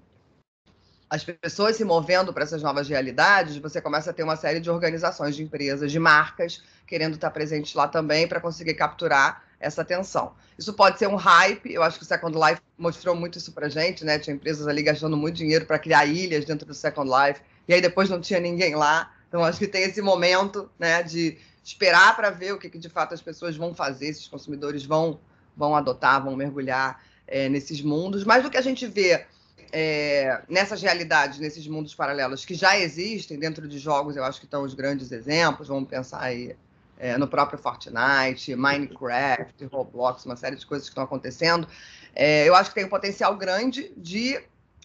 as 1.09 1.23
pessoas 1.23 1.77
se 1.77 1.85
movendo 1.85 2.33
para 2.33 2.43
essas 2.43 2.63
novas 2.63 2.89
realidades, 2.89 3.57
você 3.59 3.81
começa 3.81 4.11
a 4.11 4.13
ter 4.13 4.25
uma 4.25 4.37
série 4.37 4.59
de 4.59 4.69
organizações, 4.69 5.37
de 5.37 5.43
empresas, 5.43 5.93
de 5.93 5.99
marcas 5.99 6.63
querendo 6.87 7.15
estar 7.15 7.31
presentes 7.31 7.73
lá 7.75 7.87
também 7.87 8.27
para 8.27 8.41
conseguir 8.41 8.75
capturar 8.75 9.45
essa 9.61 9.83
atenção. 9.83 10.33
Isso 10.59 10.73
pode 10.73 10.99
ser 10.99 11.09
um 11.09 11.15
hype, 11.15 11.73
eu 11.73 11.83
acho 11.83 11.99
que 11.99 12.05
o 12.05 12.07
Second 12.07 12.37
Life 12.37 12.61
mostrou 12.77 13.15
muito 13.15 13.39
isso 13.39 13.53
para 13.53 13.69
gente, 13.69 14.05
né? 14.05 14.19
Tinha 14.19 14.35
empresas 14.35 14.67
ali 14.67 14.83
gastando 14.83 15.17
muito 15.17 15.37
dinheiro 15.37 15.65
para 15.67 15.79
criar 15.79 16.05
ilhas 16.05 16.45
dentro 16.45 16.67
do 16.67 16.75
Second 16.75 17.09
Life, 17.09 17.41
e 17.69 17.75
aí 17.75 17.81
depois 17.81 18.11
não 18.11 18.21
tinha 18.21 18.41
ninguém 18.41 18.75
lá. 18.75 19.14
Então, 19.35 19.45
acho 19.45 19.59
que 19.59 19.67
tem 19.67 19.83
esse 19.83 20.01
momento 20.01 20.71
né, 20.79 21.03
de 21.03 21.37
esperar 21.65 22.15
para 22.15 22.31
ver 22.31 22.55
o 22.55 22.59
que, 22.59 22.71
que, 22.71 22.79
de 22.79 22.89
fato 22.89 23.15
as 23.15 23.21
pessoas 23.21 23.57
vão 23.57 23.75
fazer, 23.75 24.07
esses 24.07 24.29
consumidores 24.29 24.85
vão, 24.85 25.19
vão 25.57 25.75
adotar, 25.75 26.23
vão 26.23 26.37
mergulhar 26.37 27.03
é, 27.27 27.49
nesses 27.49 27.83
mundos. 27.83 28.23
Mas 28.23 28.45
do 28.45 28.51
que 28.51 28.57
a 28.57 28.61
gente 28.61 28.87
vê 28.87 29.27
é, 29.73 30.41
nessas 30.49 30.81
realidades, 30.81 31.41
nesses 31.41 31.67
mundos 31.67 31.93
paralelos 31.97 32.45
que 32.45 32.55
já 32.55 32.79
existem 32.79 33.37
dentro 33.37 33.67
de 33.67 33.77
jogos, 33.77 34.15
eu 34.15 34.23
acho 34.23 34.39
que 34.39 34.47
estão 34.47 34.63
os 34.63 34.73
grandes 34.73 35.11
exemplos. 35.11 35.67
Vamos 35.67 35.91
pensar 35.91 36.23
aí 36.23 36.55
é, 36.97 37.19
no 37.19 37.27
próprio 37.27 37.59
Fortnite, 37.59 38.55
Minecraft, 38.55 39.65
Roblox, 39.65 40.25
uma 40.27 40.37
série 40.37 40.55
de 40.55 40.65
coisas 40.65 40.87
que 40.89 40.93
estão 40.93 41.03
acontecendo. 41.03 41.67
É, 42.15 42.49
eu 42.49 42.55
acho 42.55 42.71
que 42.71 42.77
tem 42.77 42.85
um 42.85 42.89
potencial 42.89 43.37
grande 43.37 43.93
de, 43.97 44.41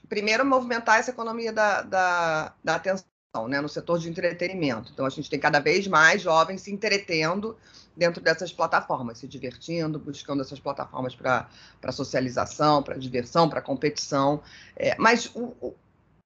primeiro, 0.09 0.43
movimentar 0.43 0.97
essa 0.97 1.11
economia 1.11 1.53
da, 1.53 1.83
da, 1.83 2.53
da 2.63 2.75
atenção 2.77 3.08
né, 3.47 3.61
no 3.61 3.69
setor 3.69 3.99
de 3.99 4.09
entretenimento. 4.09 4.91
Então, 4.91 5.05
a 5.05 5.09
gente 5.09 5.29
tem 5.29 5.39
cada 5.39 5.59
vez 5.59 5.87
mais 5.87 6.19
jovens 6.21 6.61
se 6.61 6.71
entretendo 6.71 7.55
dentro 7.95 8.21
dessas 8.21 8.51
plataformas, 8.51 9.19
se 9.19 9.27
divertindo, 9.27 9.99
buscando 9.99 10.41
essas 10.41 10.59
plataformas 10.59 11.13
para 11.13 11.47
socialização, 11.91 12.81
para 12.81 12.97
diversão, 12.97 13.47
para 13.47 13.61
competição. 13.61 14.41
É, 14.75 14.95
mas 14.97 15.29
o, 15.35 15.53
o, 15.61 15.75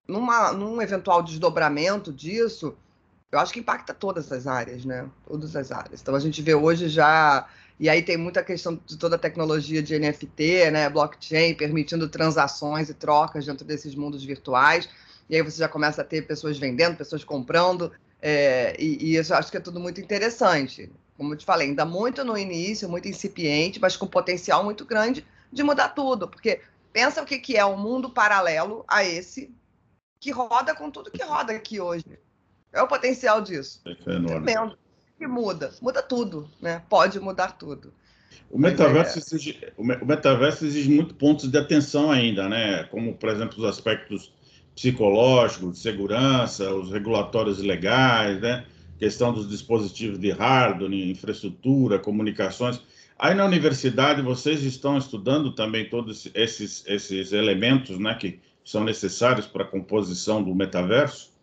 numa, 0.08 0.54
num 0.54 0.82
eventual 0.82 1.22
desdobramento 1.22 2.14
disso, 2.14 2.74
eu 3.30 3.40
acho 3.40 3.52
que 3.52 3.60
impacta 3.60 3.94
todas 3.94 4.32
as 4.32 4.48
áreas, 4.48 4.86
né? 4.86 5.10
Todas 5.28 5.58
as 5.58 5.74
áreas. 5.74 6.02
Então, 6.02 6.16
a 6.16 6.20
gente 6.20 6.42
vê 6.42 6.56
hoje 6.56 6.88
já 6.88 7.50
e 7.78 7.90
aí 7.90 8.02
tem 8.02 8.16
muita 8.16 8.42
questão 8.44 8.80
de 8.86 8.96
toda 8.96 9.18
a 9.18 9.20
tecnologia 9.20 9.84
de 9.84 9.98
NFT, 10.00 10.72
né, 10.72 10.90
blockchain, 10.90 11.56
permitindo 11.56 12.08
transações 12.08 12.88
e 12.88 12.94
trocas 12.94 13.46
dentro 13.46 13.66
desses 13.66 13.94
mundos 13.96 14.24
virtuais. 14.24 14.88
E 15.30 15.36
aí 15.36 15.42
você 15.42 15.58
já 15.58 15.68
começa 15.68 16.02
a 16.02 16.06
ter 16.06 16.28
pessoas 16.28 16.58
vendendo, 16.58 16.98
pessoas 16.98 17.24
comprando, 17.24 17.92
é, 18.22 18.76
e, 18.80 18.98
e, 19.04 19.18
isso 19.18 19.34
eu 19.34 19.38
acho 19.38 19.52
que 19.52 19.58
é 19.58 19.60
tudo 19.60 19.80
muito 19.80 20.00
interessante. 20.00 20.92
Como 21.18 21.34
eu 21.34 21.38
te 21.38 21.46
falei, 21.46 21.68
ainda 21.68 21.86
muito 21.86 22.24
no 22.24 22.38
início, 22.38 22.90
muito 22.90 23.08
incipiente, 23.08 23.80
mas 23.80 23.98
com 23.98 24.08
potencial 24.08 24.64
muito 24.64 24.86
grande 24.86 25.26
de 25.52 25.64
mudar 25.64 25.90
tudo. 25.90 26.28
Porque 26.28 26.62
pensa 26.92 27.22
o 27.22 27.26
que, 27.26 27.38
que 27.38 27.58
é 27.58 27.66
um 27.66 27.78
mundo 27.78 28.10
paralelo 28.10 28.84
a 28.88 29.04
esse, 29.04 29.54
que 30.20 30.32
roda 30.32 30.74
com 30.74 30.90
tudo 30.90 31.12
que 31.12 31.24
roda 31.24 31.54
aqui 31.54 31.80
hoje. 31.80 32.06
É 32.72 32.82
o 32.82 32.88
potencial 32.88 33.42
disso. 33.42 33.82
É 33.86 33.94
Tremendo 33.94 34.78
que 35.18 35.28
muda? 35.28 35.72
Muda 35.82 36.02
tudo, 36.02 36.50
né? 36.62 36.82
Pode 36.90 37.20
mudar 37.20 37.58
tudo. 37.58 37.94
O 38.50 38.58
metaverso, 38.58 39.18
é... 39.18 39.22
exige, 39.22 39.74
o 39.78 39.84
metaverso 39.84 40.66
exige 40.66 40.90
muito 40.90 41.16
pontos 41.16 41.50
de 41.50 41.58
atenção 41.58 42.12
ainda, 42.12 42.50
né? 42.50 42.84
Como, 42.86 43.16
por 43.16 43.30
exemplo, 43.30 43.58
os 43.60 43.66
aspectos 43.66 44.34
psicológicos, 44.76 45.74
de 45.74 45.80
segurança, 45.80 46.74
os 46.74 46.92
regulatórios 46.92 47.60
legais, 47.60 48.40
né? 48.42 48.66
Questão 48.98 49.34
dos 49.34 49.50
dispositivos 49.50 50.20
de 50.20 50.32
hardware, 50.32 50.94
infraestrutura, 50.94 52.00
comunicações. 52.00 52.82
Aí 53.18 53.34
na 53.34 53.46
universidade 53.46 54.22
vocês 54.22 54.64
estão 54.64 54.98
estudando 54.98 55.54
também 55.54 55.90
todos 55.90 56.28
esses, 56.34 56.84
esses 56.88 57.32
elementos, 57.32 58.00
né? 58.00 58.16
Que 58.16 58.40
são 58.64 58.84
necessários 58.84 59.46
para 59.46 59.64
a 59.64 59.68
composição 59.68 60.42
do 60.42 60.56
metaverso? 60.56 61.34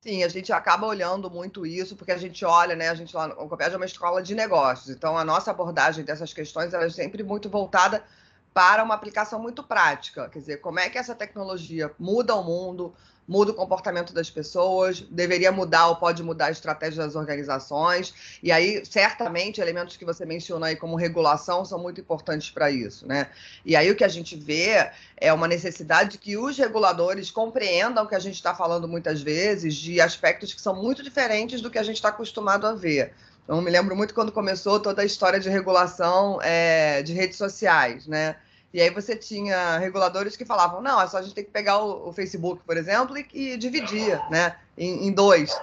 Sim, 0.00 0.22
a 0.22 0.28
gente 0.28 0.52
acaba 0.52 0.86
olhando 0.86 1.30
muito 1.30 1.66
isso, 1.66 1.96
porque 1.96 2.12
a 2.12 2.16
gente 2.16 2.44
olha, 2.44 2.76
né? 2.76 2.88
A 2.88 2.94
gente 2.94 3.14
lá, 3.14 3.26
o 3.26 3.48
Coped 3.48 3.72
é 3.72 3.76
uma 3.76 3.86
escola 3.86 4.22
de 4.22 4.34
negócios, 4.34 4.88
então 4.94 5.18
a 5.18 5.24
nossa 5.24 5.50
abordagem 5.50 6.04
dessas 6.04 6.32
questões 6.32 6.72
é 6.72 6.90
sempre 6.90 7.22
muito 7.22 7.50
voltada 7.50 8.02
para 8.52 8.82
uma 8.82 8.94
aplicação 8.94 9.40
muito 9.40 9.62
prática. 9.62 10.28
Quer 10.28 10.38
dizer, 10.38 10.56
como 10.58 10.80
é 10.80 10.88
que 10.88 10.98
essa 10.98 11.14
tecnologia 11.14 11.90
muda 11.98 12.34
o 12.34 12.42
mundo, 12.42 12.94
muda 13.28 13.52
o 13.52 13.54
comportamento 13.54 14.14
das 14.14 14.30
pessoas, 14.30 15.02
deveria 15.02 15.52
mudar 15.52 15.88
ou 15.88 15.96
pode 15.96 16.22
mudar 16.22 16.46
a 16.46 16.50
estratégia 16.50 17.04
das 17.04 17.14
organizações. 17.14 18.14
E 18.42 18.50
aí, 18.50 18.82
certamente, 18.86 19.60
elementos 19.60 19.98
que 19.98 20.04
você 20.04 20.24
mencionou 20.24 20.64
aí 20.64 20.74
como 20.74 20.96
regulação 20.96 21.62
são 21.62 21.78
muito 21.78 22.00
importantes 22.00 22.50
para 22.50 22.70
isso, 22.70 23.06
né? 23.06 23.28
E 23.66 23.76
aí 23.76 23.90
o 23.90 23.94
que 23.94 24.04
a 24.04 24.08
gente 24.08 24.34
vê 24.34 24.90
é 25.18 25.30
uma 25.30 25.46
necessidade 25.46 26.12
de 26.12 26.18
que 26.18 26.38
os 26.38 26.56
reguladores 26.56 27.30
compreendam 27.30 28.04
o 28.04 28.08
que 28.08 28.14
a 28.14 28.20
gente 28.20 28.36
está 28.36 28.54
falando 28.54 28.88
muitas 28.88 29.20
vezes 29.20 29.74
de 29.74 30.00
aspectos 30.00 30.54
que 30.54 30.62
são 30.62 30.74
muito 30.74 31.02
diferentes 31.02 31.60
do 31.60 31.70
que 31.70 31.78
a 31.78 31.82
gente 31.82 31.96
está 31.96 32.08
acostumado 32.08 32.66
a 32.66 32.72
ver. 32.72 33.12
Então, 33.48 33.62
me 33.62 33.70
lembro 33.70 33.96
muito 33.96 34.12
quando 34.12 34.30
começou 34.30 34.78
toda 34.78 35.00
a 35.00 35.06
história 35.06 35.40
de 35.40 35.48
regulação 35.48 36.38
é, 36.42 37.02
de 37.02 37.14
redes 37.14 37.38
sociais, 37.38 38.06
né? 38.06 38.36
E 38.74 38.78
aí 38.78 38.90
você 38.90 39.16
tinha 39.16 39.78
reguladores 39.78 40.36
que 40.36 40.44
falavam, 40.44 40.82
não, 40.82 41.00
é 41.00 41.08
só 41.08 41.16
a 41.16 41.22
gente 41.22 41.34
tem 41.34 41.44
que 41.44 41.50
pegar 41.50 41.78
o, 41.78 42.10
o 42.10 42.12
Facebook, 42.12 42.62
por 42.62 42.76
exemplo, 42.76 43.16
e, 43.16 43.26
e 43.32 43.56
dividir 43.56 44.20
né, 44.30 44.54
em, 44.76 45.06
em, 45.06 45.10
dois. 45.10 45.58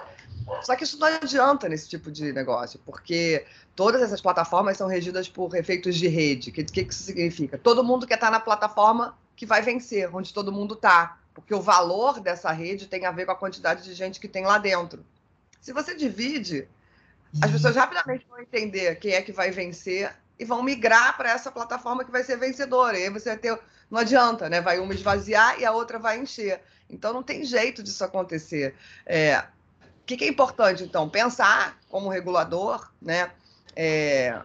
Só 0.62 0.74
que 0.74 0.82
isso 0.82 0.98
não 0.98 1.06
adianta 1.06 1.68
nesse 1.68 1.88
tipo 1.88 2.10
de 2.10 2.32
negócio, 2.32 2.80
porque 2.84 3.46
todas 3.76 4.02
essas 4.02 4.20
plataformas 4.20 4.76
são 4.76 4.88
regidas 4.88 5.28
por 5.28 5.54
efeitos 5.54 5.94
de 5.94 6.08
rede. 6.08 6.50
O 6.50 6.52
que, 6.52 6.64
que, 6.64 6.84
que 6.84 6.92
isso 6.92 7.04
significa? 7.04 7.56
Todo 7.56 7.84
mundo 7.84 8.04
quer 8.04 8.14
estar 8.14 8.32
na 8.32 8.40
plataforma 8.40 9.16
que 9.36 9.46
vai 9.46 9.62
vencer, 9.62 10.12
onde 10.12 10.34
todo 10.34 10.50
mundo 10.50 10.74
está. 10.74 11.20
Porque 11.32 11.54
o 11.54 11.60
valor 11.60 12.18
dessa 12.18 12.50
rede 12.50 12.88
tem 12.88 13.06
a 13.06 13.12
ver 13.12 13.26
com 13.26 13.32
a 13.32 13.36
quantidade 13.36 13.84
de 13.84 13.94
gente 13.94 14.18
que 14.18 14.26
tem 14.26 14.44
lá 14.44 14.58
dentro. 14.58 15.06
Se 15.60 15.72
você 15.72 15.94
divide, 15.94 16.68
as 17.40 17.50
pessoas 17.50 17.76
rapidamente 17.76 18.26
vão 18.28 18.40
entender 18.40 18.96
quem 18.96 19.12
é 19.12 19.22
que 19.22 19.32
vai 19.32 19.50
vencer 19.50 20.14
e 20.38 20.44
vão 20.44 20.62
migrar 20.62 21.16
para 21.16 21.30
essa 21.30 21.50
plataforma 21.50 22.04
que 22.04 22.10
vai 22.10 22.22
ser 22.22 22.36
vencedora. 22.36 22.98
E 22.98 23.04
aí 23.04 23.10
você 23.10 23.30
vai 23.30 23.38
ter. 23.38 23.58
Não 23.90 23.98
adianta, 23.98 24.48
né? 24.48 24.60
Vai 24.60 24.78
uma 24.78 24.94
esvaziar 24.94 25.60
e 25.60 25.64
a 25.64 25.72
outra 25.72 25.98
vai 25.98 26.18
encher. 26.18 26.60
Então 26.88 27.12
não 27.12 27.22
tem 27.22 27.44
jeito 27.44 27.82
disso 27.82 28.04
acontecer. 28.04 28.74
É, 29.04 29.44
o 30.02 30.06
que, 30.06 30.16
que, 30.16 30.24
é 30.24 30.28
importante, 30.28 30.82
então? 30.82 31.08
Pensar 31.08 31.78
como 31.88 32.08
regulador, 32.08 32.90
né? 33.00 33.30
É, 33.74 34.40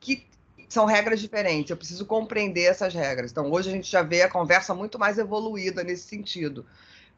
que 0.00 0.26
são 0.68 0.84
regras 0.86 1.20
diferentes. 1.20 1.70
Eu 1.70 1.76
preciso 1.76 2.06
compreender 2.06 2.64
essas 2.64 2.94
regras. 2.94 3.30
Então, 3.30 3.50
hoje 3.50 3.68
a 3.68 3.72
gente 3.72 3.90
já 3.90 4.02
vê 4.02 4.22
a 4.22 4.30
conversa 4.30 4.74
muito 4.74 4.98
mais 4.98 5.18
evoluída 5.18 5.84
nesse 5.84 6.08
sentido. 6.08 6.64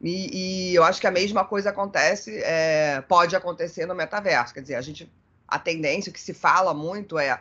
E, 0.01 0.71
e 0.71 0.75
eu 0.75 0.83
acho 0.83 0.99
que 0.99 1.07
a 1.07 1.11
mesma 1.11 1.45
coisa 1.45 1.69
acontece, 1.69 2.37
é, 2.43 3.01
pode 3.07 3.35
acontecer 3.35 3.85
no 3.85 3.95
metaverso. 3.95 4.53
Quer 4.53 4.61
dizer, 4.61 4.75
a 4.75 4.81
gente, 4.81 5.11
a 5.47 5.57
tendência, 5.57 6.11
que 6.11 6.19
se 6.19 6.33
fala 6.33 6.73
muito 6.73 7.17
é 7.17 7.39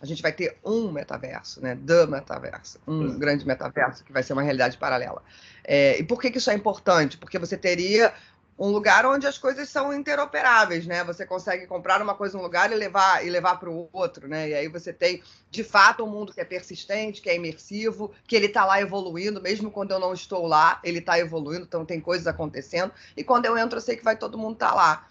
a 0.00 0.04
gente 0.04 0.20
vai 0.20 0.32
ter 0.32 0.58
um 0.62 0.92
metaverso, 0.92 1.60
né? 1.62 1.76
The 1.86 2.06
metaverso, 2.06 2.78
um 2.86 3.14
é. 3.14 3.18
grande 3.18 3.46
metaverso 3.46 4.04
que 4.04 4.12
vai 4.12 4.22
ser 4.22 4.34
uma 4.34 4.42
realidade 4.42 4.76
paralela. 4.76 5.22
É, 5.64 5.98
e 5.98 6.02
por 6.02 6.20
que, 6.20 6.30
que 6.30 6.38
isso 6.38 6.50
é 6.50 6.54
importante? 6.54 7.16
Porque 7.16 7.38
você 7.38 7.56
teria 7.56 8.12
um 8.58 8.68
lugar 8.68 9.04
onde 9.04 9.26
as 9.26 9.36
coisas 9.36 9.68
são 9.68 9.92
interoperáveis, 9.92 10.86
né? 10.86 11.04
Você 11.04 11.26
consegue 11.26 11.66
comprar 11.66 12.00
uma 12.00 12.14
coisa 12.14 12.36
num 12.36 12.42
lugar 12.42 12.72
e 12.72 12.74
levar 12.74 13.24
e 13.24 13.28
levar 13.28 13.56
para 13.56 13.68
o 13.68 13.88
outro, 13.92 14.26
né? 14.26 14.48
E 14.48 14.54
aí 14.54 14.68
você 14.68 14.92
tem, 14.92 15.22
de 15.50 15.62
fato, 15.62 16.02
um 16.02 16.08
mundo 16.08 16.32
que 16.32 16.40
é 16.40 16.44
persistente, 16.44 17.20
que 17.20 17.28
é 17.28 17.36
imersivo, 17.36 18.12
que 18.26 18.34
ele 18.34 18.46
está 18.46 18.64
lá 18.64 18.80
evoluindo, 18.80 19.42
mesmo 19.42 19.70
quando 19.70 19.90
eu 19.90 19.98
não 19.98 20.14
estou 20.14 20.46
lá, 20.46 20.80
ele 20.82 21.00
está 21.00 21.18
evoluindo, 21.18 21.64
então 21.64 21.84
tem 21.84 22.00
coisas 22.00 22.26
acontecendo. 22.26 22.92
E 23.16 23.22
quando 23.22 23.44
eu 23.44 23.58
entro, 23.58 23.76
eu 23.76 23.82
sei 23.82 23.96
que 23.96 24.04
vai 24.04 24.16
todo 24.16 24.38
mundo 24.38 24.54
estar 24.54 24.70
tá 24.70 24.74
lá. 24.74 25.08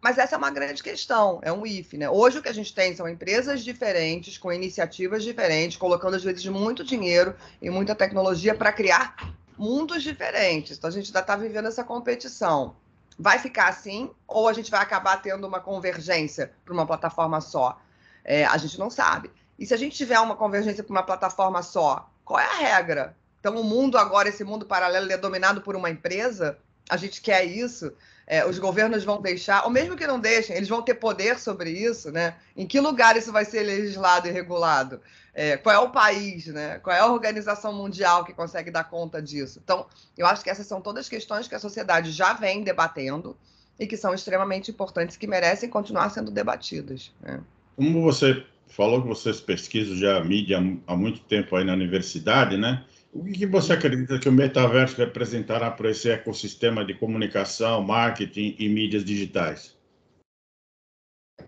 Mas 0.00 0.18
essa 0.18 0.36
é 0.36 0.38
uma 0.38 0.50
grande 0.50 0.84
questão, 0.84 1.40
é 1.42 1.52
um 1.52 1.66
if, 1.66 1.94
né? 1.94 2.08
Hoje 2.08 2.38
o 2.38 2.42
que 2.42 2.48
a 2.48 2.54
gente 2.54 2.72
tem 2.72 2.94
são 2.94 3.08
empresas 3.08 3.64
diferentes, 3.64 4.38
com 4.38 4.52
iniciativas 4.52 5.24
diferentes, 5.24 5.76
colocando 5.76 6.14
às 6.14 6.22
vezes 6.22 6.46
muito 6.46 6.84
dinheiro 6.84 7.34
e 7.60 7.68
muita 7.68 7.92
tecnologia 7.92 8.54
para 8.54 8.70
criar 8.70 9.16
mundos 9.58 10.02
diferentes. 10.02 10.76
Então 10.78 10.88
a 10.88 10.92
gente 10.92 11.06
ainda 11.06 11.20
está 11.20 11.36
vivendo 11.36 11.66
essa 11.66 11.84
competição. 11.84 12.76
Vai 13.18 13.38
ficar 13.38 13.68
assim 13.68 14.10
ou 14.26 14.48
a 14.48 14.52
gente 14.52 14.70
vai 14.70 14.80
acabar 14.80 15.20
tendo 15.22 15.46
uma 15.46 15.60
convergência 15.60 16.52
para 16.64 16.74
uma 16.74 16.86
plataforma 16.86 17.40
só? 17.40 17.80
É, 18.24 18.44
a 18.44 18.56
gente 18.56 18.78
não 18.78 18.90
sabe. 18.90 19.30
E 19.58 19.64
se 19.66 19.72
a 19.72 19.76
gente 19.76 19.96
tiver 19.96 20.20
uma 20.20 20.36
convergência 20.36 20.84
para 20.84 20.92
uma 20.92 21.02
plataforma 21.02 21.62
só, 21.62 22.10
qual 22.24 22.38
é 22.38 22.44
a 22.44 22.56
regra? 22.56 23.16
Então 23.40 23.58
o 23.58 23.64
mundo 23.64 23.96
agora, 23.96 24.28
esse 24.28 24.44
mundo 24.44 24.66
paralelo, 24.66 25.10
é 25.10 25.16
dominado 25.16 25.62
por 25.62 25.76
uma 25.76 25.88
empresa? 25.88 26.58
A 26.88 26.96
gente 26.96 27.20
quer 27.20 27.44
isso? 27.44 27.92
é, 28.26 28.44
os 28.44 28.58
governos 28.58 29.04
vão 29.04 29.22
deixar, 29.22 29.64
ou 29.64 29.70
mesmo 29.70 29.96
que 29.96 30.06
não 30.06 30.18
deixem, 30.18 30.56
eles 30.56 30.68
vão 30.68 30.82
ter 30.82 30.94
poder 30.94 31.38
sobre 31.38 31.70
isso, 31.70 32.10
né? 32.10 32.34
Em 32.56 32.66
que 32.66 32.80
lugar 32.80 33.16
isso 33.16 33.30
vai 33.30 33.44
ser 33.44 33.62
legislado 33.62 34.26
e 34.26 34.32
regulado? 34.32 35.00
É, 35.32 35.56
qual 35.56 35.74
é 35.74 35.78
o 35.78 35.90
país, 35.90 36.46
né? 36.46 36.80
Qual 36.80 36.94
é 36.94 36.98
a 36.98 37.06
organização 37.06 37.72
mundial 37.72 38.24
que 38.24 38.32
consegue 38.32 38.70
dar 38.70 38.84
conta 38.84 39.22
disso? 39.22 39.60
Então, 39.62 39.86
eu 40.18 40.26
acho 40.26 40.42
que 40.42 40.50
essas 40.50 40.66
são 40.66 40.80
todas 40.80 41.08
questões 41.08 41.46
que 41.46 41.54
a 41.54 41.60
sociedade 41.60 42.10
já 42.10 42.32
vem 42.32 42.64
debatendo 42.64 43.36
e 43.78 43.86
que 43.86 43.96
são 43.96 44.12
extremamente 44.12 44.70
importantes, 44.70 45.16
que 45.16 45.26
merecem 45.26 45.68
continuar 45.68 46.10
sendo 46.10 46.30
debatidas. 46.30 47.12
Né? 47.20 47.40
Como 47.76 48.02
você 48.02 48.44
falou 48.66 49.02
que 49.02 49.08
vocês 49.08 49.40
pesquisam 49.40 49.94
já 49.94 50.16
a 50.16 50.24
mídia 50.24 50.58
há 50.86 50.96
muito 50.96 51.20
tempo 51.20 51.54
aí 51.54 51.64
na 51.64 51.74
universidade, 51.74 52.56
né? 52.56 52.84
O 53.18 53.24
que 53.24 53.46
você 53.46 53.72
acredita 53.72 54.18
que 54.18 54.28
o 54.28 54.32
metaverso 54.32 54.98
representará 54.98 55.70
para 55.70 55.90
esse 55.90 56.10
ecossistema 56.10 56.84
de 56.84 56.92
comunicação, 56.92 57.82
marketing 57.82 58.54
e 58.58 58.68
mídias 58.68 59.02
digitais? 59.02 59.74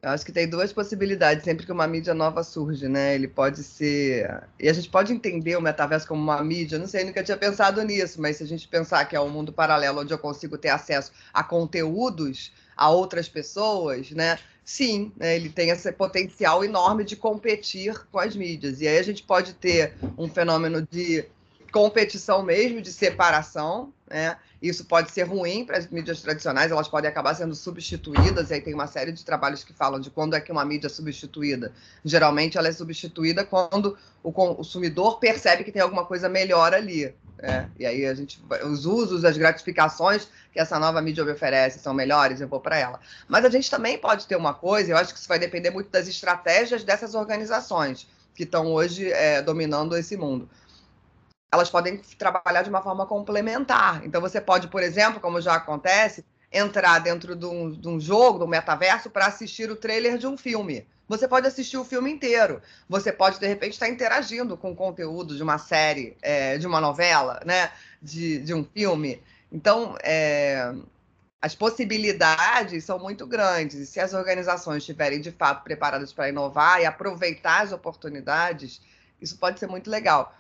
Eu 0.00 0.08
acho 0.08 0.25
que 0.25 0.32
tem 0.32 0.48
duas 0.48 0.72
possibilidades 0.72 1.44
sempre 1.44 1.66
que 1.66 1.72
uma 1.72 1.87
mídia 1.87 2.14
nova 2.14 2.42
surge, 2.42 2.88
né? 2.88 3.14
Ele 3.14 3.28
pode 3.28 3.62
ser. 3.62 4.44
E 4.58 4.66
a 4.66 4.72
gente 4.72 4.88
pode 4.88 5.12
entender 5.12 5.56
o 5.56 5.60
metaverso 5.60 6.08
como 6.08 6.22
uma 6.22 6.42
mídia, 6.42 6.78
não 6.78 6.87
sei, 6.87 7.04
nunca 7.04 7.22
tinha 7.22 7.37
pensado 7.37 7.82
nisso, 7.82 8.18
mas 8.18 8.37
se 8.37 8.44
a 8.44 8.46
gente 8.46 8.66
pensar 8.66 9.04
que 9.04 9.14
é 9.14 9.20
um 9.20 9.28
mundo 9.28 9.52
paralelo 9.52 10.00
onde 10.00 10.14
eu 10.14 10.18
consigo 10.18 10.56
ter 10.56 10.70
acesso 10.70 11.12
a 11.34 11.44
conteúdos, 11.44 12.50
a 12.75 12.88
outras 12.88 13.28
pessoas, 13.28 14.10
né? 14.12 14.38
Sim, 14.64 15.12
né? 15.18 15.37
ele 15.37 15.50
tem 15.50 15.68
esse 15.68 15.92
potencial 15.92 16.64
enorme 16.64 17.04
de 17.04 17.14
competir 17.14 18.06
com 18.10 18.18
as 18.18 18.34
mídias. 18.34 18.80
E 18.80 18.88
aí 18.88 18.96
a 18.96 19.02
gente 19.02 19.22
pode 19.22 19.52
ter 19.52 19.92
um 20.16 20.28
fenômeno 20.28 20.87
de 20.90 21.26
competição 21.72 22.42
mesmo, 22.42 22.80
de 22.80 22.92
separação, 22.92 23.92
né? 24.08 24.37
Isso 24.60 24.84
pode 24.84 25.12
ser 25.12 25.22
ruim 25.22 25.64
para 25.64 25.78
as 25.78 25.87
mídias 25.87 26.20
tradicionais, 26.20 26.72
elas 26.72 26.88
podem 26.88 27.08
acabar 27.08 27.32
sendo 27.34 27.54
substituídas, 27.54 28.50
e 28.50 28.54
aí 28.54 28.60
tem 28.60 28.75
uma 28.75 28.88
série 28.88 29.12
de 29.12 29.25
trabalhos 29.25 29.62
que 29.62 29.72
falam 29.72 30.00
de 30.00 30.10
quando 30.10 30.34
é 30.34 30.40
que 30.40 30.50
uma 30.50 30.64
mídia 30.64 30.88
é 30.88 30.90
substituída. 30.90 31.72
Geralmente 32.04 32.58
ela 32.58 32.66
é 32.66 32.72
substituída 32.72 33.44
quando 33.44 33.96
o 34.20 34.32
consumidor 34.32 35.20
percebe 35.20 35.62
que 35.62 35.70
tem 35.70 35.80
alguma 35.80 36.04
coisa 36.04 36.28
melhor 36.28 36.75
ali. 36.75 37.14
Né? 37.40 37.70
E 37.78 37.87
aí 37.87 38.04
a 38.04 38.14
gente, 38.14 38.42
os 38.64 38.84
usos, 38.84 39.25
as 39.25 39.38
gratificações 39.38 40.26
que 40.52 40.58
essa 40.58 40.76
nova 40.76 41.00
mídia 41.00 41.25
me 41.25 41.30
oferece 41.30 41.78
são 41.78 41.94
melhores, 41.94 42.40
eu 42.40 42.48
vou 42.48 42.58
para 42.58 42.76
ela. 42.76 42.98
Mas 43.28 43.44
a 43.44 43.50
gente 43.50 43.70
também 43.70 43.96
pode 43.96 44.26
ter 44.26 44.34
uma 44.34 44.54
coisa, 44.54 44.90
eu 44.90 44.96
acho 44.96 45.12
que 45.12 45.20
isso 45.20 45.28
vai 45.28 45.38
depender 45.38 45.70
muito 45.70 45.88
das 45.88 46.08
estratégias 46.08 46.82
dessas 46.82 47.14
organizações 47.14 48.08
que 48.34 48.42
estão 48.42 48.72
hoje 48.72 49.08
é, 49.12 49.40
dominando 49.40 49.96
esse 49.96 50.16
mundo 50.16 50.48
elas 51.50 51.70
podem 51.70 51.98
trabalhar 52.18 52.62
de 52.62 52.70
uma 52.70 52.82
forma 52.82 53.06
complementar. 53.06 54.04
Então, 54.04 54.20
você 54.20 54.40
pode, 54.40 54.68
por 54.68 54.82
exemplo, 54.82 55.20
como 55.20 55.40
já 55.40 55.54
acontece, 55.54 56.24
entrar 56.52 56.98
dentro 56.98 57.34
de 57.34 57.46
um, 57.46 57.70
de 57.70 57.88
um 57.88 58.00
jogo, 58.00 58.38
do 58.38 58.48
metaverso, 58.48 59.10
para 59.10 59.26
assistir 59.26 59.70
o 59.70 59.76
trailer 59.76 60.18
de 60.18 60.26
um 60.26 60.36
filme. 60.36 60.86
Você 61.08 61.26
pode 61.26 61.46
assistir 61.46 61.78
o 61.78 61.84
filme 61.84 62.10
inteiro. 62.10 62.60
Você 62.88 63.10
pode, 63.10 63.40
de 63.40 63.46
repente, 63.46 63.72
estar 63.72 63.88
interagindo 63.88 64.56
com 64.56 64.72
o 64.72 64.76
conteúdo 64.76 65.34
de 65.34 65.42
uma 65.42 65.56
série, 65.56 66.16
é, 66.20 66.58
de 66.58 66.66
uma 66.66 66.80
novela, 66.80 67.40
né? 67.46 67.70
de, 68.00 68.38
de 68.38 68.52
um 68.52 68.64
filme. 68.64 69.22
Então, 69.50 69.96
é, 70.02 70.74
as 71.40 71.54
possibilidades 71.54 72.84
são 72.84 72.98
muito 72.98 73.26
grandes. 73.26 73.76
E 73.76 73.86
se 73.86 74.00
as 74.00 74.12
organizações 74.12 74.78
estiverem, 74.78 75.20
de 75.20 75.32
fato, 75.32 75.64
preparadas 75.64 76.12
para 76.12 76.28
inovar 76.28 76.80
e 76.80 76.86
aproveitar 76.86 77.62
as 77.62 77.72
oportunidades, 77.72 78.80
isso 79.20 79.38
pode 79.38 79.58
ser 79.58 79.66
muito 79.66 79.90
legal. 79.90 80.36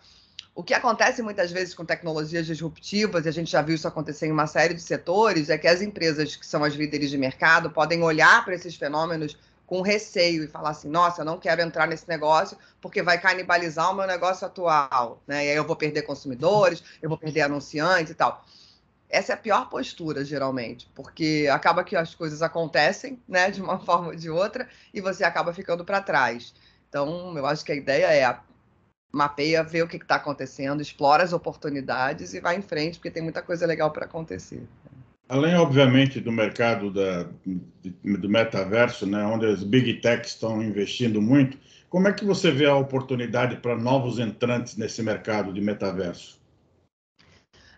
O 0.58 0.62
que 0.64 0.74
acontece 0.74 1.22
muitas 1.22 1.52
vezes 1.52 1.72
com 1.72 1.84
tecnologias 1.84 2.44
disruptivas, 2.44 3.24
e 3.24 3.28
a 3.28 3.32
gente 3.32 3.48
já 3.48 3.62
viu 3.62 3.76
isso 3.76 3.86
acontecer 3.86 4.26
em 4.26 4.32
uma 4.32 4.48
série 4.48 4.74
de 4.74 4.82
setores, 4.82 5.50
é 5.50 5.56
que 5.56 5.68
as 5.68 5.80
empresas 5.80 6.34
que 6.34 6.44
são 6.44 6.64
as 6.64 6.74
líderes 6.74 7.10
de 7.10 7.16
mercado 7.16 7.70
podem 7.70 8.02
olhar 8.02 8.44
para 8.44 8.56
esses 8.56 8.74
fenômenos 8.74 9.38
com 9.64 9.82
receio 9.82 10.42
e 10.42 10.48
falar 10.48 10.70
assim: 10.70 10.88
nossa, 10.88 11.20
eu 11.20 11.24
não 11.24 11.38
quero 11.38 11.62
entrar 11.62 11.86
nesse 11.86 12.08
negócio 12.08 12.58
porque 12.80 13.04
vai 13.04 13.20
canibalizar 13.20 13.92
o 13.92 13.94
meu 13.94 14.04
negócio 14.04 14.48
atual, 14.48 15.22
né? 15.28 15.46
E 15.46 15.50
aí 15.50 15.56
eu 15.56 15.64
vou 15.64 15.76
perder 15.76 16.02
consumidores, 16.02 16.82
eu 17.00 17.08
vou 17.08 17.16
perder 17.16 17.42
anunciantes 17.42 18.10
e 18.10 18.16
tal. 18.16 18.44
Essa 19.08 19.34
é 19.34 19.36
a 19.36 19.38
pior 19.38 19.68
postura, 19.68 20.24
geralmente, 20.24 20.90
porque 20.92 21.48
acaba 21.52 21.84
que 21.84 21.94
as 21.94 22.16
coisas 22.16 22.42
acontecem, 22.42 23.22
né, 23.28 23.48
de 23.48 23.62
uma 23.62 23.78
forma 23.86 24.08
ou 24.08 24.16
de 24.16 24.28
outra, 24.28 24.68
e 24.92 25.00
você 25.00 25.22
acaba 25.22 25.54
ficando 25.54 25.84
para 25.84 26.02
trás. 26.02 26.52
Então, 26.88 27.38
eu 27.38 27.46
acho 27.46 27.64
que 27.64 27.70
a 27.70 27.76
ideia 27.76 28.06
é 28.06 28.24
mapeia, 29.12 29.62
vê 29.62 29.82
o 29.82 29.88
que 29.88 29.96
está 29.96 30.16
acontecendo, 30.16 30.82
explora 30.82 31.22
as 31.22 31.32
oportunidades 31.32 32.34
e 32.34 32.40
vai 32.40 32.56
em 32.56 32.62
frente, 32.62 32.98
porque 32.98 33.10
tem 33.10 33.22
muita 33.22 33.42
coisa 33.42 33.66
legal 33.66 33.90
para 33.90 34.04
acontecer. 34.04 34.62
Além, 35.28 35.54
obviamente, 35.56 36.20
do 36.20 36.32
mercado 36.32 36.90
da, 36.90 37.24
do 38.02 38.28
metaverso, 38.28 39.06
né, 39.06 39.24
onde 39.24 39.46
as 39.46 39.62
big 39.62 40.00
techs 40.00 40.32
estão 40.32 40.62
investindo 40.62 41.20
muito, 41.20 41.58
como 41.90 42.08
é 42.08 42.12
que 42.12 42.24
você 42.24 42.50
vê 42.50 42.66
a 42.66 42.74
oportunidade 42.74 43.56
para 43.56 43.76
novos 43.76 44.18
entrantes 44.18 44.76
nesse 44.76 45.02
mercado 45.02 45.52
de 45.52 45.60
metaverso? 45.60 46.38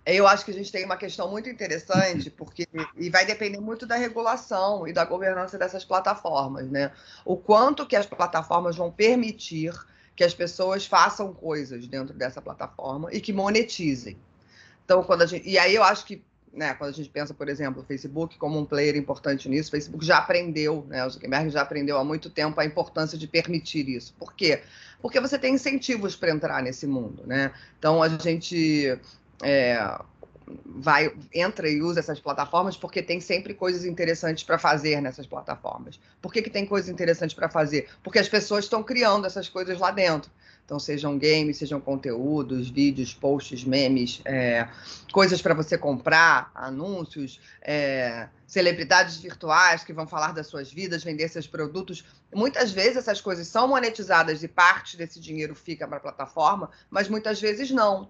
Eu 0.07 0.27
acho 0.27 0.45
que 0.45 0.51
a 0.51 0.55
gente 0.55 0.73
tem 0.73 0.85
uma 0.85 0.97
questão 0.97 1.31
muito 1.31 1.49
interessante, 1.49 2.31
porque 2.31 2.67
e 2.97 3.11
vai 3.11 3.25
depender 3.27 3.61
muito 3.61 3.87
da 3.87 3.97
regulação 3.97 4.87
e 4.87 4.93
da 4.93 5.05
governança 5.05 5.59
dessas 5.59 5.85
plataformas, 5.85 6.69
né? 6.71 6.91
O 7.25 7.37
quanto 7.37 7.87
que 7.87 7.97
as 7.97 8.07
plataformas 8.07 8.77
vão 8.77 8.91
permitir 8.91 9.73
que 10.21 10.25
as 10.25 10.35
pessoas 10.35 10.85
façam 10.85 11.33
coisas 11.33 11.87
dentro 11.87 12.13
dessa 12.13 12.43
plataforma 12.43 13.09
e 13.11 13.23
que 13.23 13.33
monetizem. 13.33 14.19
Então, 14.85 15.03
quando 15.03 15.23
a 15.23 15.27
gente, 15.27 15.49
e 15.49 15.59
aí 15.59 15.75
eu 15.75 15.83
acho 15.83 16.05
que, 16.05 16.23
né, 16.53 16.75
quando 16.75 16.91
a 16.91 16.93
gente 16.93 17.09
pensa, 17.09 17.33
por 17.33 17.49
exemplo, 17.49 17.81
o 17.81 17.85
Facebook 17.87 18.37
como 18.37 18.59
um 18.59 18.67
player 18.67 18.97
importante 18.97 19.49
nisso, 19.49 19.69
o 19.69 19.71
Facebook 19.71 20.05
já 20.05 20.19
aprendeu, 20.19 20.85
né, 20.91 21.07
o 21.07 21.09
Zuckerberg 21.09 21.49
já 21.49 21.63
aprendeu 21.63 21.97
há 21.97 22.05
muito 22.05 22.29
tempo 22.29 22.61
a 22.61 22.67
importância 22.67 23.17
de 23.17 23.27
permitir 23.27 23.89
isso. 23.89 24.15
Por 24.19 24.35
quê? 24.35 24.63
Porque 25.01 25.19
você 25.19 25.39
tem 25.39 25.55
incentivos 25.55 26.15
para 26.15 26.31
entrar 26.31 26.63
nesse 26.63 26.87
mundo, 26.87 27.23
né? 27.27 27.51
Então, 27.79 28.03
a 28.03 28.09
gente 28.11 29.01
é, 29.43 29.99
vai 30.65 31.13
entra 31.35 31.69
e 31.69 31.83
usa 31.83 32.01
essas 32.01 32.21
plataformas 32.21 32.77
porque 32.77 33.03
tem 33.03 33.21
sempre 33.21 33.55
coisas 33.55 33.85
interessantes 33.85 34.45
para 34.45 34.59
fazer 34.59 35.01
nessas 35.01 35.27
plataformas. 35.27 36.01
Por 36.21 36.33
que, 36.33 36.43
que 36.43 36.51
tem 36.51 36.67
coisas 36.67 36.91
interessantes 36.91 37.35
para 37.35 37.49
fazer? 37.49 37.89
Porque 38.03 38.19
as 38.19 38.29
pessoas 38.29 38.65
estão 38.65 38.83
criando 38.83 39.27
essas 39.27 39.49
coisas 39.49 39.79
lá 39.79 39.91
dentro. 39.91 40.31
Então, 40.71 40.79
sejam 40.79 41.19
games, 41.19 41.57
sejam 41.57 41.81
conteúdos, 41.81 42.71
vídeos, 42.71 43.13
posts, 43.13 43.65
memes, 43.65 44.21
é, 44.25 44.69
coisas 45.13 45.43
para 45.43 45.53
você 45.53 45.77
comprar, 45.77 46.49
anúncios, 46.55 47.41
é, 47.61 48.29
celebridades 48.47 49.17
virtuais 49.17 49.83
que 49.83 49.93
vão 49.93 50.07
falar 50.07 50.33
das 50.33 50.47
suas 50.47 50.73
vidas, 50.73 51.03
vender 51.03 51.29
seus 51.29 51.49
produtos. 51.49 52.05
Muitas 52.33 52.71
vezes 52.71 52.99
essas 52.99 53.21
coisas 53.21 53.49
são 53.49 53.67
monetizadas 53.67 54.45
e 54.45 54.49
parte 54.49 54.97
desse 54.97 55.19
dinheiro 55.19 55.57
fica 55.57 55.89
para 55.89 55.97
a 55.97 56.01
plataforma, 56.01 56.71
mas 56.89 57.09
muitas 57.09 57.41
vezes 57.41 57.73
não 57.73 58.09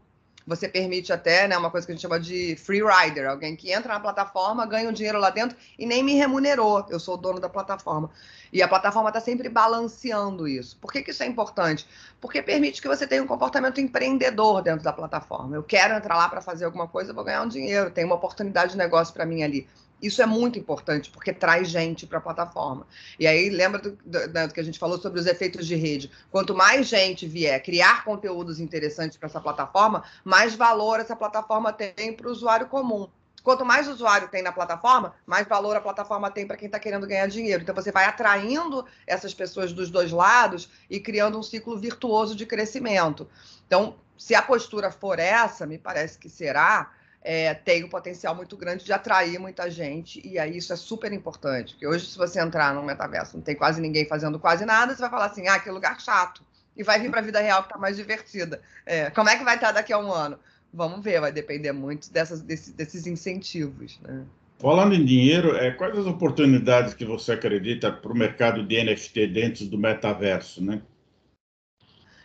você 0.51 0.69
permite 0.69 1.13
até, 1.13 1.47
né, 1.47 1.57
uma 1.57 1.71
coisa 1.71 1.87
que 1.87 1.93
a 1.93 1.95
gente 1.95 2.03
chama 2.03 2.19
de 2.19 2.57
free 2.57 2.83
rider, 2.83 3.31
alguém 3.31 3.55
que 3.55 3.71
entra 3.71 3.95
na 3.95 4.01
plataforma, 4.01 4.67
ganha 4.67 4.91
um 4.91 4.93
dinheiro 4.93 5.17
lá 5.17 5.31
dentro 5.31 5.57
e 5.79 5.87
nem 5.87 6.03
me 6.03 6.15
remunerou, 6.15 6.85
eu 6.91 6.99
sou 6.99 7.15
o 7.15 7.17
dono 7.17 7.39
da 7.39 7.49
plataforma. 7.49 8.11
E 8.53 8.61
a 8.61 8.67
plataforma 8.67 9.11
está 9.11 9.21
sempre 9.21 9.49
balanceando 9.49 10.49
isso. 10.49 10.77
Por 10.79 10.91
que, 10.93 11.03
que 11.03 11.13
isso 11.13 11.23
é 11.23 11.27
importante? 11.27 11.87
Porque 12.21 12.43
permite 12.43 12.83
que 12.83 12.89
você 12.89 13.07
tenha 13.07 13.23
um 13.23 13.29
comportamento 13.29 13.81
empreendedor 13.81 14.61
dentro 14.61 14.83
da 14.83 14.93
plataforma. 14.93 15.55
Eu 15.55 15.63
quero 15.63 15.95
entrar 15.95 16.17
lá 16.17 16.29
para 16.29 16.41
fazer 16.41 16.65
alguma 16.65 16.89
coisa, 16.89 17.13
vou 17.13 17.23
ganhar 17.23 17.43
um 17.43 17.49
dinheiro, 17.49 17.89
tem 17.89 18.05
uma 18.05 18.17
oportunidade 18.17 18.73
de 18.73 18.79
negócio 18.79 19.15
para 19.15 19.25
mim 19.25 19.45
ali. 19.45 19.69
Isso 20.03 20.23
é 20.23 20.27
muito 20.27 20.59
importante, 20.59 21.11
porque 21.11 21.33
traz 21.33 21.69
gente 21.69 22.07
para 22.07 22.19
a 22.19 22.21
plataforma. 22.21 22.87
E 23.19 23.27
aí, 23.27 23.51
lembra 23.51 23.81
do, 23.81 23.91
do, 24.05 24.29
do, 24.29 24.55
que 24.55 24.61
a 24.61 24.65
gente 24.65 24.79
falou 24.79 24.99
sobre 24.99 25.21
os 25.21 25.27
efeitos 25.27 25.67
de 25.67 25.75
rede? 25.75 26.11
Quanto 26.31 26.55
mais 26.55 26.87
gente 26.89 27.27
vier 27.27 27.63
criar 27.63 28.05
conteúdos 28.05 28.61
interessantes 28.61 29.17
para 29.17 29.29
essa 29.29 29.41
plataforma, 29.41 30.03
mais 30.25 30.55
valor 30.55 31.01
essa 31.01 31.15
plataforma 31.15 31.73
tem 31.73 32.13
para 32.13 32.29
o 32.29 32.31
usuário 32.31 32.67
comum. 32.67 33.09
Quanto 33.43 33.65
mais 33.65 33.89
usuário 33.89 34.29
tem 34.29 34.43
na 34.43 34.53
plataforma, 34.53 35.15
mais 35.27 35.47
valor 35.47 35.77
a 35.77 35.81
plataforma 35.81 36.31
tem 36.31 36.47
para 36.47 36.57
quem 36.57 36.67
está 36.67 36.79
querendo 36.79 37.07
ganhar 37.07 37.27
dinheiro. 37.27 37.63
Então, 37.63 37.75
você 37.75 37.91
vai 37.91 38.05
atraindo 38.05 38.85
essas 39.07 39.33
pessoas 39.33 39.73
dos 39.73 39.91
dois 39.91 40.11
lados 40.11 40.71
e 40.91 41.01
criando 41.01 41.39
um 41.39 41.43
ciclo 41.43 41.79
virtuoso 41.79 42.37
de 42.37 42.45
crescimento. 42.45 43.29
Então, 43.67 43.97
se 44.17 44.35
a 44.35 44.43
postura 44.43 44.91
for 44.91 45.19
essa, 45.19 45.67
me 45.67 45.79
parece 45.79 46.19
que 46.19 46.29
será, 46.29 46.93
é, 47.23 47.53
tem 47.53 47.85
um 47.85 47.89
potencial 47.89 48.35
muito 48.35 48.57
grande 48.57 48.85
de 48.85 48.93
atrair 48.93 49.39
muita 49.39 49.71
gente, 49.71 50.27
e 50.27 50.39
aí 50.39 50.57
isso 50.57 50.73
é 50.73 50.77
super 50.77 51.13
importante, 51.13 51.75
porque 51.75 51.87
hoje, 51.87 52.07
se 52.07 52.17
você 52.17 52.41
entrar 52.41 52.75
num 52.75 52.83
metaverso, 52.83 53.37
não 53.37 53.45
tem 53.45 53.55
quase 53.55 53.81
ninguém 53.81 54.07
fazendo 54.07 54.39
quase 54.39 54.65
nada, 54.65 54.95
você 54.95 55.01
vai 55.01 55.11
falar 55.11 55.27
assim, 55.27 55.47
ah, 55.49 55.59
que 55.59 55.71
lugar 55.71 56.01
chato, 56.01 56.43
e 56.77 56.83
vai 56.83 56.99
vir 56.99 57.11
para 57.11 57.21
a 57.21 57.25
vida 57.25 57.41
real 57.41 57.63
que 57.63 57.69
está 57.69 57.79
mais 57.79 57.97
divertida. 57.97 58.63
É, 58.87 59.11
como 59.11 59.29
é 59.29 59.37
que 59.37 59.45
vai 59.45 59.57
estar 59.57 59.73
daqui 59.73 59.93
a 59.93 59.99
um 59.99 60.13
ano? 60.13 60.39
Vamos 60.73 61.03
ver, 61.05 61.21
vai 61.21 61.33
depender 61.33 61.73
muito 61.73 62.11
dessas, 62.13 62.41
desses, 62.41 62.73
desses 62.73 63.07
incentivos, 63.07 63.99
né? 64.01 64.25
Falando 64.59 64.95
em 64.95 65.05
dinheiro, 65.05 65.57
é, 65.57 65.71
quais 65.71 65.97
as 65.97 66.07
oportunidades 66.07 66.93
que 66.93 67.05
você 67.05 67.33
acredita 67.33 67.91
para 67.91 68.13
o 68.13 68.17
mercado 68.17 68.63
de 68.63 68.85
NFT 68.85 69.27
dentro 69.29 69.65
do 69.65 69.79
metaverso, 69.79 70.63
né? 70.63 70.83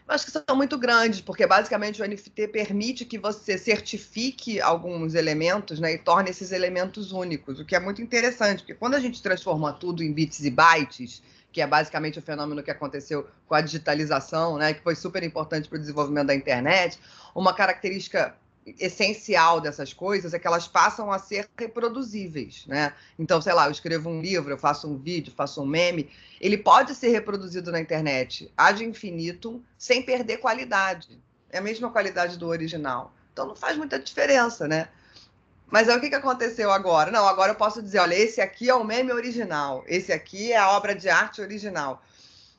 Acho 0.07 0.25
que 0.25 0.31
são 0.31 0.43
muito 0.55 0.77
grandes, 0.77 1.21
porque 1.21 1.47
basicamente 1.47 2.01
o 2.01 2.07
NFT 2.07 2.49
permite 2.49 3.05
que 3.05 3.17
você 3.17 3.57
certifique 3.57 4.61
alguns 4.61 5.15
elementos 5.15 5.79
né, 5.79 5.93
e 5.93 5.97
torne 5.97 6.29
esses 6.29 6.51
elementos 6.51 7.11
únicos, 7.11 7.59
o 7.59 7.65
que 7.65 7.75
é 7.75 7.79
muito 7.79 8.01
interessante, 8.01 8.59
porque 8.59 8.75
quando 8.75 8.95
a 8.95 8.99
gente 8.99 9.21
transforma 9.21 9.73
tudo 9.73 10.03
em 10.03 10.13
bits 10.13 10.43
e 10.43 10.51
bytes, 10.51 11.23
que 11.51 11.61
é 11.61 11.67
basicamente 11.67 12.19
o 12.19 12.21
fenômeno 12.21 12.61
que 12.61 12.69
aconteceu 12.69 13.27
com 13.47 13.55
a 13.55 13.61
digitalização, 13.61 14.57
né, 14.57 14.73
que 14.73 14.83
foi 14.83 14.95
super 14.95 15.23
importante 15.23 15.67
para 15.67 15.77
o 15.77 15.79
desenvolvimento 15.79 16.27
da 16.27 16.35
internet, 16.35 16.99
uma 17.33 17.53
característica 17.53 18.35
essencial 18.65 19.61
dessas 19.61 19.93
coisas 19.93 20.33
é 20.33 20.39
que 20.39 20.47
elas 20.47 20.67
passam 20.67 21.11
a 21.11 21.19
ser 21.19 21.47
reproduzíveis, 21.57 22.65
né? 22.67 22.93
Então, 23.17 23.39
sei 23.41 23.53
lá, 23.53 23.65
eu 23.65 23.71
escrevo 23.71 24.09
um 24.09 24.21
livro, 24.21 24.51
eu 24.51 24.57
faço 24.57 24.87
um 24.87 24.97
vídeo, 24.97 25.33
faço 25.35 25.61
um 25.61 25.65
meme, 25.65 26.09
ele 26.41 26.57
pode 26.57 26.95
ser 26.95 27.09
reproduzido 27.09 27.71
na 27.71 27.79
internet 27.79 28.51
ad 28.57 28.83
infinitum 28.83 29.61
sem 29.77 30.01
perder 30.01 30.37
qualidade. 30.37 31.21
É 31.49 31.59
a 31.59 31.61
mesma 31.61 31.91
qualidade 31.91 32.37
do 32.37 32.47
original. 32.47 33.13
Então 33.31 33.45
não 33.45 33.55
faz 33.55 33.77
muita 33.77 33.99
diferença, 33.99 34.67
né? 34.67 34.89
Mas 35.67 35.89
aí 35.89 35.97
o 35.97 36.01
que, 36.01 36.09
que 36.09 36.15
aconteceu 36.15 36.71
agora? 36.71 37.11
Não, 37.11 37.27
agora 37.27 37.51
eu 37.51 37.55
posso 37.55 37.81
dizer, 37.81 37.99
olha, 37.99 38.15
esse 38.15 38.39
aqui 38.39 38.69
é 38.69 38.75
o 38.75 38.83
meme 38.83 39.11
original, 39.11 39.83
esse 39.87 40.13
aqui 40.13 40.51
é 40.51 40.57
a 40.57 40.71
obra 40.71 40.95
de 40.95 41.09
arte 41.09 41.41
original. 41.41 42.03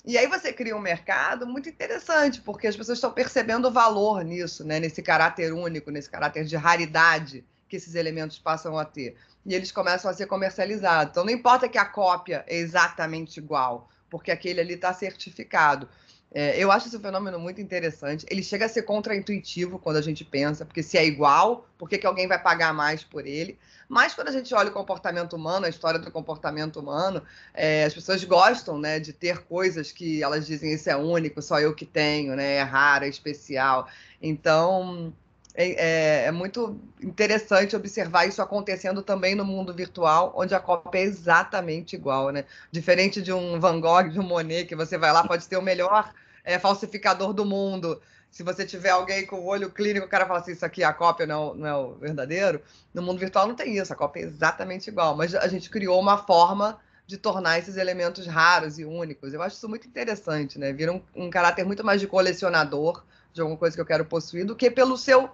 E 0.06 0.16
aí 0.16 0.28
você 0.28 0.52
cria 0.52 0.76
um 0.76 0.80
mercado 0.80 1.48
muito 1.48 1.68
interessante, 1.68 2.40
porque 2.40 2.68
as 2.68 2.76
pessoas 2.76 2.98
estão 2.98 3.10
percebendo 3.10 3.66
o 3.66 3.72
valor 3.72 4.24
nisso, 4.24 4.64
né? 4.64 4.78
nesse 4.78 5.02
caráter 5.02 5.52
único, 5.52 5.90
nesse 5.90 6.08
caráter 6.08 6.44
de 6.44 6.54
raridade 6.54 7.44
que 7.68 7.74
esses 7.74 7.96
elementos 7.96 8.38
passam 8.38 8.78
a 8.78 8.84
ter. 8.84 9.16
E 9.44 9.52
eles 9.52 9.72
começam 9.72 10.08
a 10.08 10.14
ser 10.14 10.26
comercializados. 10.26 11.10
Então 11.10 11.24
não 11.24 11.32
importa 11.32 11.68
que 11.68 11.76
a 11.76 11.84
cópia 11.84 12.44
é 12.46 12.56
exatamente 12.56 13.38
igual, 13.38 13.90
porque 14.08 14.30
aquele 14.30 14.60
ali 14.60 14.74
está 14.74 14.94
certificado. 14.94 15.88
É, 16.32 16.62
eu 16.62 16.70
acho 16.70 16.88
esse 16.88 16.98
fenômeno 16.98 17.38
muito 17.38 17.60
interessante. 17.60 18.26
Ele 18.28 18.42
chega 18.42 18.66
a 18.66 18.68
ser 18.68 18.82
contraintuitivo 18.82 19.78
quando 19.78 19.96
a 19.96 20.02
gente 20.02 20.24
pensa, 20.24 20.64
porque 20.64 20.82
se 20.82 20.98
é 20.98 21.06
igual, 21.06 21.66
por 21.78 21.88
que, 21.88 21.98
que 21.98 22.06
alguém 22.06 22.26
vai 22.26 22.40
pagar 22.42 22.74
mais 22.74 23.02
por 23.02 23.26
ele? 23.26 23.58
Mas 23.88 24.14
quando 24.14 24.28
a 24.28 24.32
gente 24.32 24.52
olha 24.54 24.68
o 24.68 24.72
comportamento 24.72 25.34
humano, 25.34 25.66
a 25.66 25.68
história 25.68 25.98
do 25.98 26.10
comportamento 26.10 26.80
humano, 26.80 27.22
é, 27.54 27.84
as 27.84 27.94
pessoas 27.94 28.22
gostam 28.24 28.78
né, 28.78 28.98
de 28.98 29.12
ter 29.12 29.44
coisas 29.44 29.92
que 29.92 30.22
elas 30.22 30.46
dizem 30.46 30.74
isso 30.74 30.90
é 30.90 30.96
único, 30.96 31.40
só 31.40 31.60
eu 31.60 31.74
que 31.74 31.86
tenho, 31.86 32.34
né, 32.34 32.56
é 32.56 32.62
raro, 32.62 33.04
é 33.04 33.08
especial. 33.08 33.88
Então, 34.20 35.12
é, 35.56 35.70
é, 35.70 36.24
é, 36.26 36.32
muito 36.32 36.78
interessante 37.02 37.74
observar 37.74 38.26
isso 38.26 38.42
acontecendo 38.42 39.02
também 39.02 39.34
no 39.34 39.44
mundo 39.44 39.72
virtual, 39.72 40.34
onde 40.36 40.54
a 40.54 40.60
cópia 40.60 40.98
é 40.98 41.02
exatamente 41.02 41.96
igual, 41.96 42.30
né? 42.30 42.44
Diferente 42.70 43.22
de 43.22 43.32
um 43.32 43.58
Van 43.58 43.80
Gogh, 43.80 44.10
de 44.10 44.20
um 44.20 44.22
Monet, 44.22 44.66
que 44.66 44.76
você 44.76 44.98
vai 44.98 45.10
lá, 45.10 45.26
pode 45.26 45.48
ter 45.48 45.56
o 45.56 45.62
melhor 45.62 46.12
é, 46.44 46.58
falsificador 46.58 47.32
do 47.32 47.46
mundo. 47.46 48.02
Se 48.30 48.42
você 48.42 48.66
tiver 48.66 48.90
alguém 48.90 49.24
com 49.24 49.36
o 49.36 49.46
olho 49.46 49.70
clínico, 49.70 50.04
o 50.04 50.10
cara 50.10 50.26
fala 50.26 50.40
assim, 50.40 50.52
isso 50.52 50.66
aqui 50.66 50.82
é 50.82 50.86
a 50.86 50.92
cópia, 50.92 51.26
não, 51.26 51.54
não 51.54 51.66
é 51.66 51.74
o 51.74 51.94
verdadeiro. 51.94 52.60
No 52.92 53.00
mundo 53.00 53.18
virtual 53.18 53.46
não 53.46 53.54
tem 53.54 53.78
isso, 53.78 53.90
a 53.90 53.96
cópia 53.96 54.20
é 54.20 54.24
exatamente 54.24 54.88
igual. 54.88 55.16
Mas 55.16 55.34
a 55.34 55.48
gente 55.48 55.70
criou 55.70 55.98
uma 55.98 56.18
forma 56.18 56.78
de 57.06 57.16
tornar 57.16 57.58
esses 57.58 57.78
elementos 57.78 58.26
raros 58.26 58.78
e 58.78 58.84
únicos. 58.84 59.32
Eu 59.32 59.40
acho 59.40 59.56
isso 59.56 59.68
muito 59.70 59.88
interessante, 59.88 60.58
né? 60.58 60.70
Vira 60.70 60.92
um, 60.92 61.00
um 61.14 61.30
caráter 61.30 61.64
muito 61.64 61.82
mais 61.82 61.98
de 61.98 62.06
colecionador 62.06 63.02
de 63.32 63.40
alguma 63.40 63.58
coisa 63.58 63.74
que 63.74 63.80
eu 63.80 63.86
quero 63.86 64.04
possuir 64.04 64.44
do 64.44 64.54
que 64.54 64.70
pelo 64.70 64.98
seu 64.98 65.30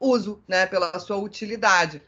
uso, 0.00 0.42
né, 0.46 0.66
pela 0.66 0.98
sua 0.98 1.16
utilidade. 1.16 2.02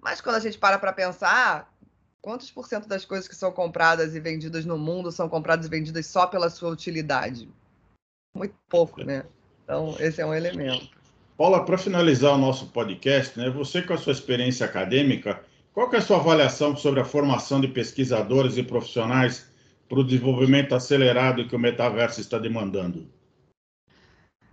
Mas 0.00 0.20
quando 0.20 0.36
a 0.36 0.40
gente 0.40 0.58
para 0.58 0.78
para 0.78 0.92
pensar, 0.92 1.72
quantos 2.20 2.50
por 2.50 2.66
cento 2.66 2.88
das 2.88 3.04
coisas 3.04 3.28
que 3.28 3.36
são 3.36 3.52
compradas 3.52 4.14
e 4.14 4.20
vendidas 4.20 4.64
no 4.64 4.76
mundo 4.76 5.12
são 5.12 5.28
compradas 5.28 5.66
e 5.66 5.70
vendidas 5.70 6.06
só 6.06 6.26
pela 6.26 6.50
sua 6.50 6.70
utilidade? 6.70 7.48
Muito 8.34 8.54
pouco, 8.68 9.04
né? 9.04 9.24
Então, 9.64 9.94
esse 10.00 10.20
é 10.20 10.26
um 10.26 10.34
elemento. 10.34 10.90
Paula, 11.36 11.64
para 11.64 11.78
finalizar 11.78 12.34
o 12.34 12.38
nosso 12.38 12.66
podcast, 12.66 13.38
né, 13.38 13.50
você 13.50 13.82
com 13.82 13.94
a 13.94 13.98
sua 13.98 14.12
experiência 14.12 14.66
acadêmica, 14.66 15.42
qual 15.72 15.92
é 15.92 15.96
a 15.96 16.00
sua 16.02 16.18
avaliação 16.18 16.76
sobre 16.76 17.00
a 17.00 17.04
formação 17.04 17.60
de 17.60 17.68
pesquisadores 17.68 18.56
e 18.56 18.62
profissionais 18.62 19.46
para 19.88 19.98
o 19.98 20.04
desenvolvimento 20.04 20.74
acelerado 20.74 21.48
que 21.48 21.56
o 21.56 21.58
metaverso 21.58 22.20
está 22.20 22.38
demandando? 22.38 23.08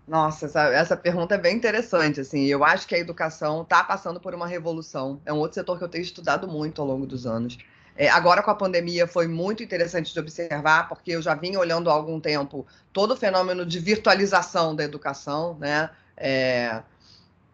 Nossa, 0.09 0.47
essa, 0.47 0.61
essa, 0.69 0.97
pergunta 0.97 1.35
é 1.35 1.37
bem 1.37 1.55
interessante. 1.55 2.19
Assim, 2.19 2.45
eu 2.45 2.63
acho 2.63 2.87
que 2.87 2.95
a 2.95 2.97
educação 2.97 3.61
está 3.61 3.83
passando 3.83 4.19
por 4.19 4.33
uma 4.33 4.47
revolução. 4.47 5.21
É 5.23 5.31
um 5.31 5.37
outro 5.37 5.53
setor 5.53 5.77
que 5.77 5.83
eu 5.83 5.87
tenho 5.87 6.01
estudado 6.01 6.47
muito 6.47 6.81
ao 6.81 6.87
longo 6.87 7.05
dos 7.05 7.27
anos. 7.27 7.59
É, 7.95 8.09
agora, 8.09 8.41
com 8.41 8.49
a 8.49 8.55
pandemia, 8.55 9.05
foi 9.05 9.27
muito 9.27 9.61
interessante 9.61 10.11
de 10.11 10.19
observar, 10.19 10.89
porque 10.89 11.11
eu 11.11 11.21
já 11.21 11.35
vinha 11.35 11.59
olhando 11.59 11.91
há 11.91 11.93
algum 11.93 12.19
tempo 12.19 12.65
todo 12.91 13.11
o 13.11 13.15
fenômeno 13.15 13.63
de 13.63 13.77
virtualização 13.77 14.75
da 14.75 14.83
educação, 14.83 15.55
né? 15.59 15.91
É, 16.17 16.81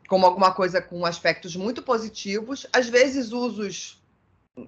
como 0.08 0.26
alguma 0.26 0.54
coisa 0.54 0.82
com 0.82 1.06
aspectos 1.06 1.58
muito 1.58 1.82
positivos, 1.82 2.66
às 2.72 2.88
vezes 2.88 3.34
usos 3.34 4.02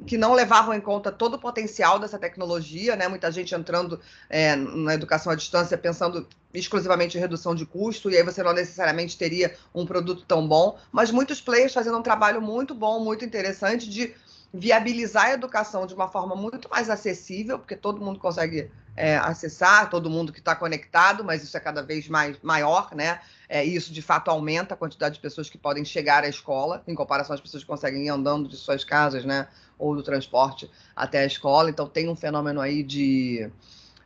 que 0.06 0.18
não 0.18 0.34
levavam 0.34 0.74
em 0.74 0.82
conta 0.82 1.12
todo 1.12 1.36
o 1.36 1.40
potencial 1.40 1.98
dessa 1.98 2.20
tecnologia, 2.20 2.96
né? 2.96 3.08
Muita 3.08 3.32
gente 3.32 3.56
entrando 3.56 4.00
é, 4.30 4.56
na 4.56 4.94
educação 4.94 5.32
à 5.32 5.36
distância 5.36 5.78
pensando 5.78 6.28
exclusivamente 6.54 7.18
em 7.18 7.22
redução 7.22 7.56
de 7.56 7.66
custo, 7.66 8.10
e 8.10 8.18
aí 8.18 8.24
você 8.24 8.44
não 8.44 8.54
necessariamente 8.54 9.18
teria 9.18 9.56
um 9.74 9.86
produto 9.86 10.26
tão 10.28 10.46
bom, 10.46 10.78
mas 10.92 11.12
muitos 11.12 11.40
players 11.40 11.74
fazendo 11.74 11.98
um 11.98 12.04
trabalho 12.04 12.42
muito 12.42 12.76
bom, 12.76 13.00
muito 13.00 13.24
interessante 13.24 13.90
de 13.90 14.14
viabilizar 14.54 15.26
a 15.26 15.34
educação 15.34 15.86
de 15.86 15.94
uma 15.94 16.08
forma 16.08 16.36
muito 16.36 16.70
mais 16.70 16.90
acessível, 16.90 17.60
porque 17.60 17.76
todo 17.76 18.04
mundo 18.04 18.20
consegue 18.20 18.72
é, 18.96 19.18
acessar, 19.18 19.90
todo 19.90 20.10
mundo 20.10 20.34
que 20.34 20.40
está 20.40 20.56
conectado, 20.56 21.24
mas 21.24 21.44
isso 21.44 21.56
é 21.56 21.60
cada 21.60 21.84
vez 21.84 22.10
mais 22.10 22.38
maior, 22.42 22.90
né? 22.96 23.20
É, 23.48 23.64
isso 23.64 23.94
de 23.94 24.02
fato 24.02 24.30
aumenta 24.30 24.74
a 24.74 24.78
quantidade 24.78 25.16
de 25.16 25.22
pessoas 25.22 25.50
que 25.50 25.58
podem 25.58 25.86
chegar 25.86 26.24
à 26.24 26.28
escola, 26.28 26.84
em 26.88 26.96
comparação 26.96 27.34
às 27.34 27.42
pessoas 27.42 27.64
que 27.64 27.70
conseguem 27.70 28.08
ir 28.08 28.10
andando 28.10 28.50
de 28.50 28.58
suas 28.58 28.84
casas, 28.84 29.24
né? 29.24 29.48
Ou 29.78 29.96
do 29.96 30.04
transporte 30.04 30.70
até 30.96 31.20
a 31.20 31.26
escola. 31.26 31.70
Então 31.70 31.88
tem 31.88 32.10
um 32.10 32.16
fenômeno 32.16 32.62
aí 32.62 32.84
de, 32.84 33.50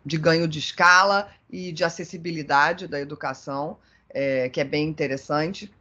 de 0.05 0.17
ganho 0.17 0.47
de 0.47 0.59
escala 0.59 1.29
e 1.49 1.71
de 1.71 1.83
acessibilidade 1.83 2.87
da 2.87 2.99
educação, 2.99 3.77
é, 4.09 4.49
que 4.49 4.59
é 4.59 4.63
bem 4.65 4.87
interessante. 4.87 5.71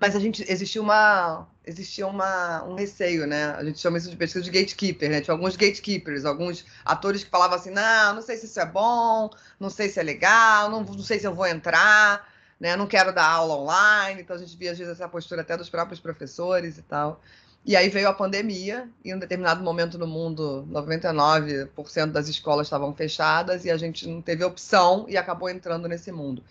Mas 0.00 0.14
a 0.14 0.20
gente 0.20 0.44
existia 0.48 0.80
uma 0.80 1.48
existia 1.66 2.06
uma, 2.06 2.64
um 2.64 2.74
receio, 2.74 3.26
né? 3.26 3.46
A 3.56 3.64
gente 3.64 3.78
chama 3.78 3.98
isso 3.98 4.10
de 4.10 4.16
pesquisa 4.16 4.44
de 4.44 4.50
gatekeeper, 4.50 5.10
né? 5.10 5.20
Tinha 5.20 5.34
alguns 5.34 5.56
gatekeepers, 5.56 6.24
alguns 6.24 6.64
atores 6.84 7.24
que 7.24 7.30
falavam 7.30 7.56
assim, 7.56 7.70
não, 7.70 8.14
não 8.14 8.22
sei 8.22 8.36
se 8.36 8.46
isso 8.46 8.60
é 8.60 8.66
bom, 8.66 9.30
não 9.58 9.70
sei 9.70 9.88
se 9.88 9.98
é 9.98 10.02
legal, 10.02 10.70
não, 10.70 10.82
não 10.82 11.02
sei 11.02 11.18
se 11.18 11.26
eu 11.26 11.34
vou 11.34 11.46
entrar, 11.46 12.28
né? 12.58 12.76
Não 12.76 12.86
quero 12.86 13.12
dar 13.12 13.26
aula 13.26 13.56
online. 13.56 14.20
Então 14.20 14.36
a 14.36 14.38
gente 14.38 14.56
via 14.56 14.72
às 14.72 14.78
vezes 14.78 14.92
essa 14.92 15.08
postura 15.08 15.42
até 15.42 15.56
dos 15.56 15.70
próprios 15.70 16.00
professores 16.00 16.78
e 16.78 16.82
tal. 16.82 17.20
E 17.64 17.76
aí 17.76 17.90
veio 17.90 18.08
a 18.08 18.14
pandemia, 18.14 18.88
e 19.04 19.10
em 19.10 19.14
um 19.14 19.18
determinado 19.18 19.62
momento 19.62 19.98
no 19.98 20.06
mundo, 20.06 20.66
99% 20.70 22.06
das 22.06 22.26
escolas 22.26 22.66
estavam 22.66 22.94
fechadas 22.94 23.64
e 23.64 23.70
a 23.70 23.76
gente 23.76 24.08
não 24.08 24.22
teve 24.22 24.42
opção 24.42 25.04
e 25.08 25.16
acabou 25.16 25.48
entrando 25.48 25.86
nesse 25.86 26.10
mundo. 26.10 26.42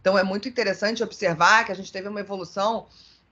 Então 0.00 0.18
é 0.18 0.22
muito 0.22 0.48
interessante 0.48 1.02
observar 1.02 1.64
que 1.64 1.72
a 1.72 1.74
gente 1.74 1.92
teve 1.92 2.08
uma 2.08 2.20
evolução. 2.20 2.86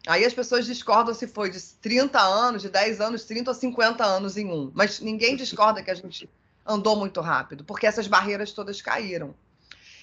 Aí 0.06 0.24
as 0.24 0.34
pessoas 0.34 0.66
discordam 0.66 1.14
se 1.14 1.26
foi 1.26 1.50
de 1.50 1.60
30 1.80 2.20
anos, 2.20 2.62
de 2.62 2.68
10 2.68 3.00
anos, 3.00 3.24
30 3.24 3.50
ou 3.50 3.54
50 3.54 4.04
anos 4.04 4.36
em 4.36 4.46
um. 4.46 4.70
Mas 4.74 5.00
ninguém 5.00 5.34
discorda 5.34 5.82
que 5.82 5.90
a 5.90 5.94
gente 5.94 6.28
andou 6.66 6.96
muito 6.96 7.20
rápido, 7.20 7.64
porque 7.64 7.86
essas 7.86 8.06
barreiras 8.06 8.52
todas 8.52 8.80
caíram. 8.82 9.34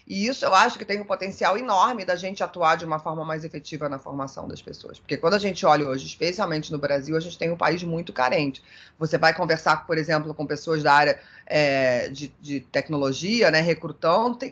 E 0.09 0.25
isso 0.25 0.43
eu 0.43 0.55
acho 0.55 0.79
que 0.79 0.83
tem 0.83 0.99
um 0.99 1.05
potencial 1.05 1.55
enorme 1.55 2.03
da 2.03 2.15
gente 2.15 2.43
atuar 2.43 2.75
de 2.75 2.83
uma 2.83 2.97
forma 2.97 3.23
mais 3.23 3.45
efetiva 3.45 3.87
na 3.87 3.99
formação 3.99 4.47
das 4.47 4.59
pessoas. 4.59 4.97
Porque 4.97 5.15
quando 5.15 5.35
a 5.35 5.39
gente 5.39 5.63
olha 5.67 5.87
hoje, 5.87 6.07
especialmente 6.07 6.71
no 6.71 6.79
Brasil, 6.79 7.15
a 7.15 7.19
gente 7.19 7.37
tem 7.37 7.51
um 7.51 7.55
país 7.55 7.83
muito 7.83 8.11
carente. 8.11 8.63
Você 8.97 9.19
vai 9.19 9.35
conversar, 9.35 9.85
por 9.85 9.99
exemplo, 9.99 10.33
com 10.33 10.47
pessoas 10.47 10.81
da 10.81 10.91
área 10.91 11.19
é, 11.45 12.09
de, 12.09 12.33
de, 12.41 12.59
tecnologia, 12.59 13.51
né, 13.51 13.61
recrutando, 13.61 14.37
tem, 14.37 14.51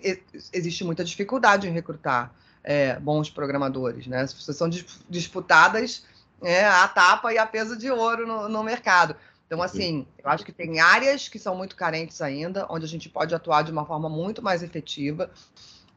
existe 0.54 0.84
muita 0.84 1.04
dificuldade 1.04 1.68
em 1.68 1.72
recrutar 1.72 2.32
é, 2.64 3.00
bons 3.00 3.32
programadores. 3.32 4.06
Né? 4.06 4.28
São 4.28 4.70
disputadas 5.10 6.06
é, 6.44 6.68
a 6.68 6.88
tapa 6.88 7.34
e 7.34 7.40
a 7.40 7.48
peso 7.48 7.76
de 7.76 7.90
ouro 7.90 8.28
no, 8.28 8.48
no 8.48 8.64
mercado. 8.64 9.16
Então, 9.48 9.64
assim, 9.64 10.06
eu 10.22 10.30
acho 10.30 10.44
que 10.44 10.52
tem 10.52 10.82
áreas 10.82 11.30
que 11.30 11.40
são 11.40 11.56
muito 11.56 11.76
carentes 11.76 12.22
ainda, 12.22 12.68
onde 12.70 12.86
a 12.86 12.88
gente 12.88 13.08
pode 13.08 13.34
atuar 13.34 13.64
de 13.64 13.72
uma 13.72 13.86
forma 13.86 14.10
muito 14.10 14.42
mais 14.42 14.62
efetiva. 14.62 15.32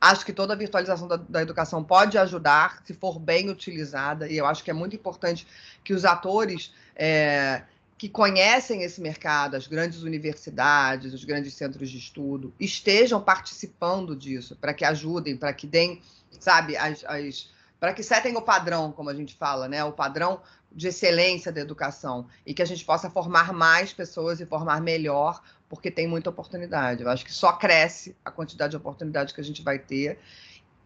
Acho 0.00 0.24
que 0.24 0.32
toda 0.32 0.54
a 0.54 0.56
virtualização 0.56 1.08
da, 1.08 1.16
da, 1.16 1.42
educação 1.42 1.82
pode 1.82 2.16
ajudar, 2.16 2.80
se 2.84 2.94
for 2.94 3.18
bem 3.18 3.50
utilizada, 3.50 4.28
e 4.30 4.38
eu 4.38 4.46
acho 4.46 4.62
que 4.62 4.70
é 4.70 4.74
muito 4.74 4.94
importante 4.94 5.46
que 5.84 5.92
os 5.92 6.04
atores 6.04 6.72
é, 6.94 7.62
que 7.98 8.08
conhecem 8.08 8.82
esse 8.82 9.00
mercado, 9.00 9.56
as 9.56 9.66
grandes 9.66 10.02
universidades, 10.02 11.12
os 11.12 11.24
grandes 11.24 11.52
centros 11.52 11.90
de 11.90 11.98
estudo, 11.98 12.54
estejam 12.58 13.20
participando 13.20 14.14
disso, 14.14 14.56
para 14.56 14.72
que 14.72 14.84
ajudem, 14.84 15.36
para 15.36 15.52
que 15.52 15.66
deem, 15.66 16.00
sabe, 16.38 16.76
as, 16.76 17.04
as 17.04 17.50
para 17.80 17.94
que 17.94 18.02
setem 18.02 18.36
o 18.36 18.42
padrão, 18.42 18.92
como 18.92 19.08
a 19.08 19.14
gente 19.14 19.34
fala, 19.34 19.66
né? 19.66 19.82
O 19.82 19.92
padrão 19.92 20.40
de 20.72 20.88
excelência 20.88 21.50
da 21.50 21.61
educação 21.61 22.26
e 22.46 22.54
que 22.54 22.62
a 22.62 22.64
gente 22.64 22.85
possa 22.85 23.11
formar 23.11 23.52
mais 23.52 23.92
pessoas 23.92 24.40
e 24.40 24.46
formar 24.46 24.80
melhor, 24.80 25.42
porque 25.68 25.90
tem 25.90 26.06
muita 26.06 26.30
oportunidade. 26.30 27.02
Eu 27.02 27.11
acho 27.11 27.24
que 27.24 27.33
só 27.33 27.52
cresce 27.52 28.16
a 28.24 28.30
quantidade 28.30 28.70
de 28.70 28.76
oportunidades 28.76 29.35
que 29.35 29.40
a 29.40 29.44
gente 29.44 29.62
vai 29.62 29.78
ter 29.78 30.18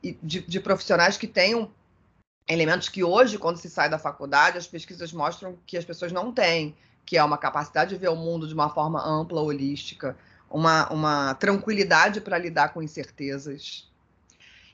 e 0.03 0.19
de, 0.23 0.41
de 0.41 0.61
profissionais 0.61 1.17
que 1.17 1.27
tenham 1.27 1.71
elementos 2.49 2.89
que 2.89 3.03
hoje, 3.03 3.39
quando 3.39 3.57
se 3.57 3.71
sai 3.71 3.89
da 3.89 3.99
faculdade, 3.99 4.59
as 4.59 4.67
pesquisas 4.67 5.13
mostram 5.13 5.59
que 5.67 5.77
as 5.77 5.85
pessoas 5.85 6.13
não 6.13 6.33
têm, 6.33 6.77
que 7.07 7.17
é 7.17 7.25
uma 7.25 7.39
capacidade 7.39 7.91
de 7.91 7.97
ver 7.97 8.09
o 8.09 8.17
mundo 8.17 8.47
de 8.47 8.55
uma 8.55 8.69
forma 8.69 9.03
ampla, 9.03 9.41
holística, 9.41 10.17
uma, 10.51 10.91
uma 10.93 11.35
tranquilidade 11.35 12.21
para 12.21 12.39
lidar 12.39 12.73
com 12.73 12.83
incertezas, 12.83 13.91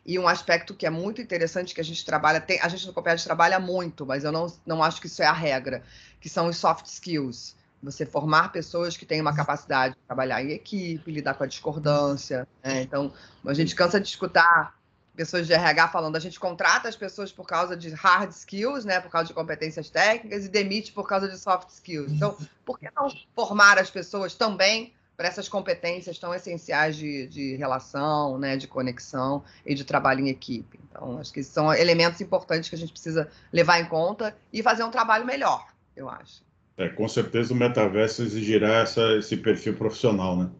e 0.05 0.19
um 0.19 0.27
aspecto 0.27 0.75
que 0.75 0.87
é 0.87 0.91
muito 0.91 1.21
interessante 1.21 1.75
que 1.75 1.81
a 1.81 1.85
gente 1.85 2.05
trabalha, 2.05 2.41
tem, 2.41 2.61
a 2.61 2.69
gente 2.69 2.87
no 2.87 2.93
Coped 2.93 3.23
trabalha 3.23 3.61
muito, 3.61 4.07
mas 4.07 4.25
eu 4.25 4.33
não, 4.33 4.47
não 4.65 4.83
acho 4.83 5.01
que 5.01 5.07
isso 5.07 5.23
é 5.23 5.27
a 5.27 5.33
regra, 5.33 5.83
que 6.21 6.29
são 6.29 6.49
os 6.49 6.57
soft 6.57 6.87
skills. 6.87 7.57
Você 7.83 8.05
formar 8.05 8.53
pessoas 8.53 8.97
que 8.97 9.07
têm 9.07 9.21
uma 9.21 9.35
capacidade 9.35 9.95
de 9.95 10.01
trabalhar 10.07 10.43
em 10.43 10.51
equipe, 10.51 11.11
lidar 11.11 11.35
com 11.35 11.45
a 11.45 11.47
discordância. 11.47 12.47
Né? 12.63 12.83
Então, 12.83 13.13
a 13.45 13.55
gente 13.55 13.75
cansa 13.75 14.01
de 14.01 14.09
escutar 14.09 14.79
pessoas 15.15 15.47
de 15.47 15.53
RH 15.53 15.89
falando, 15.89 16.17
a 16.17 16.21
gente 16.21 16.41
contrata 16.41 16.89
as 16.89 16.97
pessoas 16.97 17.31
por 17.31 17.47
causa 17.47 17.77
de 17.77 17.91
hard 17.91 18.31
skills, 18.31 18.87
né, 18.87 19.01
por 19.01 19.11
causa 19.11 19.29
de 19.29 19.35
competências 19.35 19.91
técnicas, 19.91 20.47
e 20.47 20.49
demite 20.49 20.93
por 20.93 21.07
causa 21.07 21.29
de 21.29 21.37
soft 21.37 21.69
skills. 21.69 22.11
Então, 22.13 22.37
por 22.65 22.79
que 22.79 22.89
não 22.97 23.09
formar 23.35 23.79
as 23.79 23.91
pessoas 23.91 24.35
também 24.35 24.95
para 25.21 25.29
essas 25.29 25.51
competências 25.51 26.19
tão 26.19 26.35
essenciais 26.35 26.97
de, 26.97 27.27
de 27.27 27.55
relação, 27.57 28.39
né, 28.39 28.57
de 28.57 28.67
conexão 28.67 29.45
e 29.67 29.75
de 29.75 29.85
trabalho 29.85 30.21
em 30.21 30.31
equipe. 30.31 30.81
Então, 30.89 31.19
acho 31.19 31.31
que 31.31 31.43
são 31.43 31.71
elementos 31.75 32.23
importantes 32.23 32.71
que 32.71 32.75
a 32.75 32.79
gente 32.79 32.91
precisa 32.91 33.29
levar 33.53 33.79
em 33.81 33.85
conta 33.85 34.35
e 34.51 34.63
fazer 34.63 34.83
um 34.83 34.91
trabalho 34.91 35.27
melhor, 35.27 35.67
eu 35.95 36.09
acho. 36.09 36.43
É, 36.79 36.89
com 36.89 37.07
certeza 37.07 37.53
o 37.53 37.57
metaverso 37.57 38.23
exigirá 38.23 38.79
essa, 38.79 39.19
esse 39.19 39.37
perfil 39.37 39.77
profissional, 39.77 40.39
né? 40.39 40.51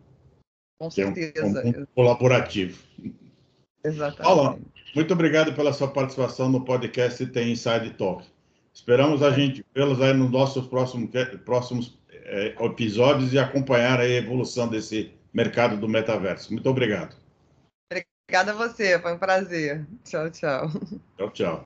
Com 0.79 0.91
certeza. 0.91 1.63
É 1.63 1.65
um, 1.65 1.81
um, 1.81 1.87
colaborativo. 1.95 2.85
Exatamente. 3.83 4.23
Paula, 4.23 4.59
muito 4.95 5.15
obrigado 5.15 5.55
pela 5.55 5.73
sua 5.73 5.89
participação 5.89 6.51
no 6.51 6.67
podcast 6.67 7.25
Tem 7.29 7.53
Inside 7.53 7.95
Talk. 7.97 8.27
Esperamos 8.75 9.23
a 9.23 9.31
gente 9.31 9.65
vê-los 9.75 10.03
aí 10.03 10.13
nos 10.13 10.31
nossos 10.31 10.67
próximos, 10.67 11.09
próximos 11.47 11.99
é, 12.25 12.55
episódios 12.65 13.33
e 13.33 13.39
acompanhar 13.39 14.01
a 14.01 14.09
evolução 14.09 14.69
desse 14.69 15.13
mercado 15.33 15.77
do 15.77 15.89
metaverso. 15.89 16.53
Muito 16.53 16.69
obrigado. 16.69 17.17
Obrigada 18.31 18.53
a 18.53 18.55
você, 18.55 18.99
foi 18.99 19.15
um 19.15 19.19
prazer. 19.19 19.87
Tchau, 20.05 20.31
tchau. 20.31 20.71
Tchau, 21.17 21.31
tchau. 21.31 21.63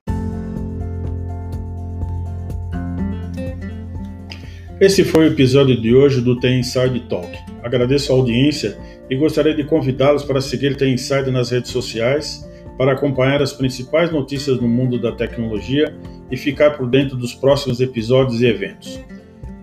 Esse 4.79 5.05
foi 5.05 5.29
o 5.29 5.31
episódio 5.31 5.79
de 5.79 5.95
hoje 5.95 6.19
do 6.21 6.39
Tem 6.39 6.59
Inside 6.59 7.07
Talk. 7.07 7.31
Agradeço 7.63 8.11
a 8.11 8.15
audiência 8.15 8.77
e 9.09 9.15
gostaria 9.15 9.55
de 9.55 9.63
convidá-los 9.63 10.23
para 10.23 10.41
seguir 10.41 10.75
Tem 10.75 10.93
Inside 10.93 11.31
nas 11.31 11.51
redes 11.51 11.71
sociais 11.71 12.45
para 12.77 12.91
acompanhar 12.91 13.41
as 13.41 13.53
principais 13.53 14.11
notícias 14.11 14.59
no 14.59 14.67
mundo 14.67 14.99
da 14.99 15.11
tecnologia 15.11 15.95
e 16.29 16.35
ficar 16.35 16.71
por 16.71 16.89
dentro 16.89 17.15
dos 17.15 17.33
próximos 17.33 17.79
episódios 17.79 18.41
e 18.41 18.47
eventos. 18.47 18.99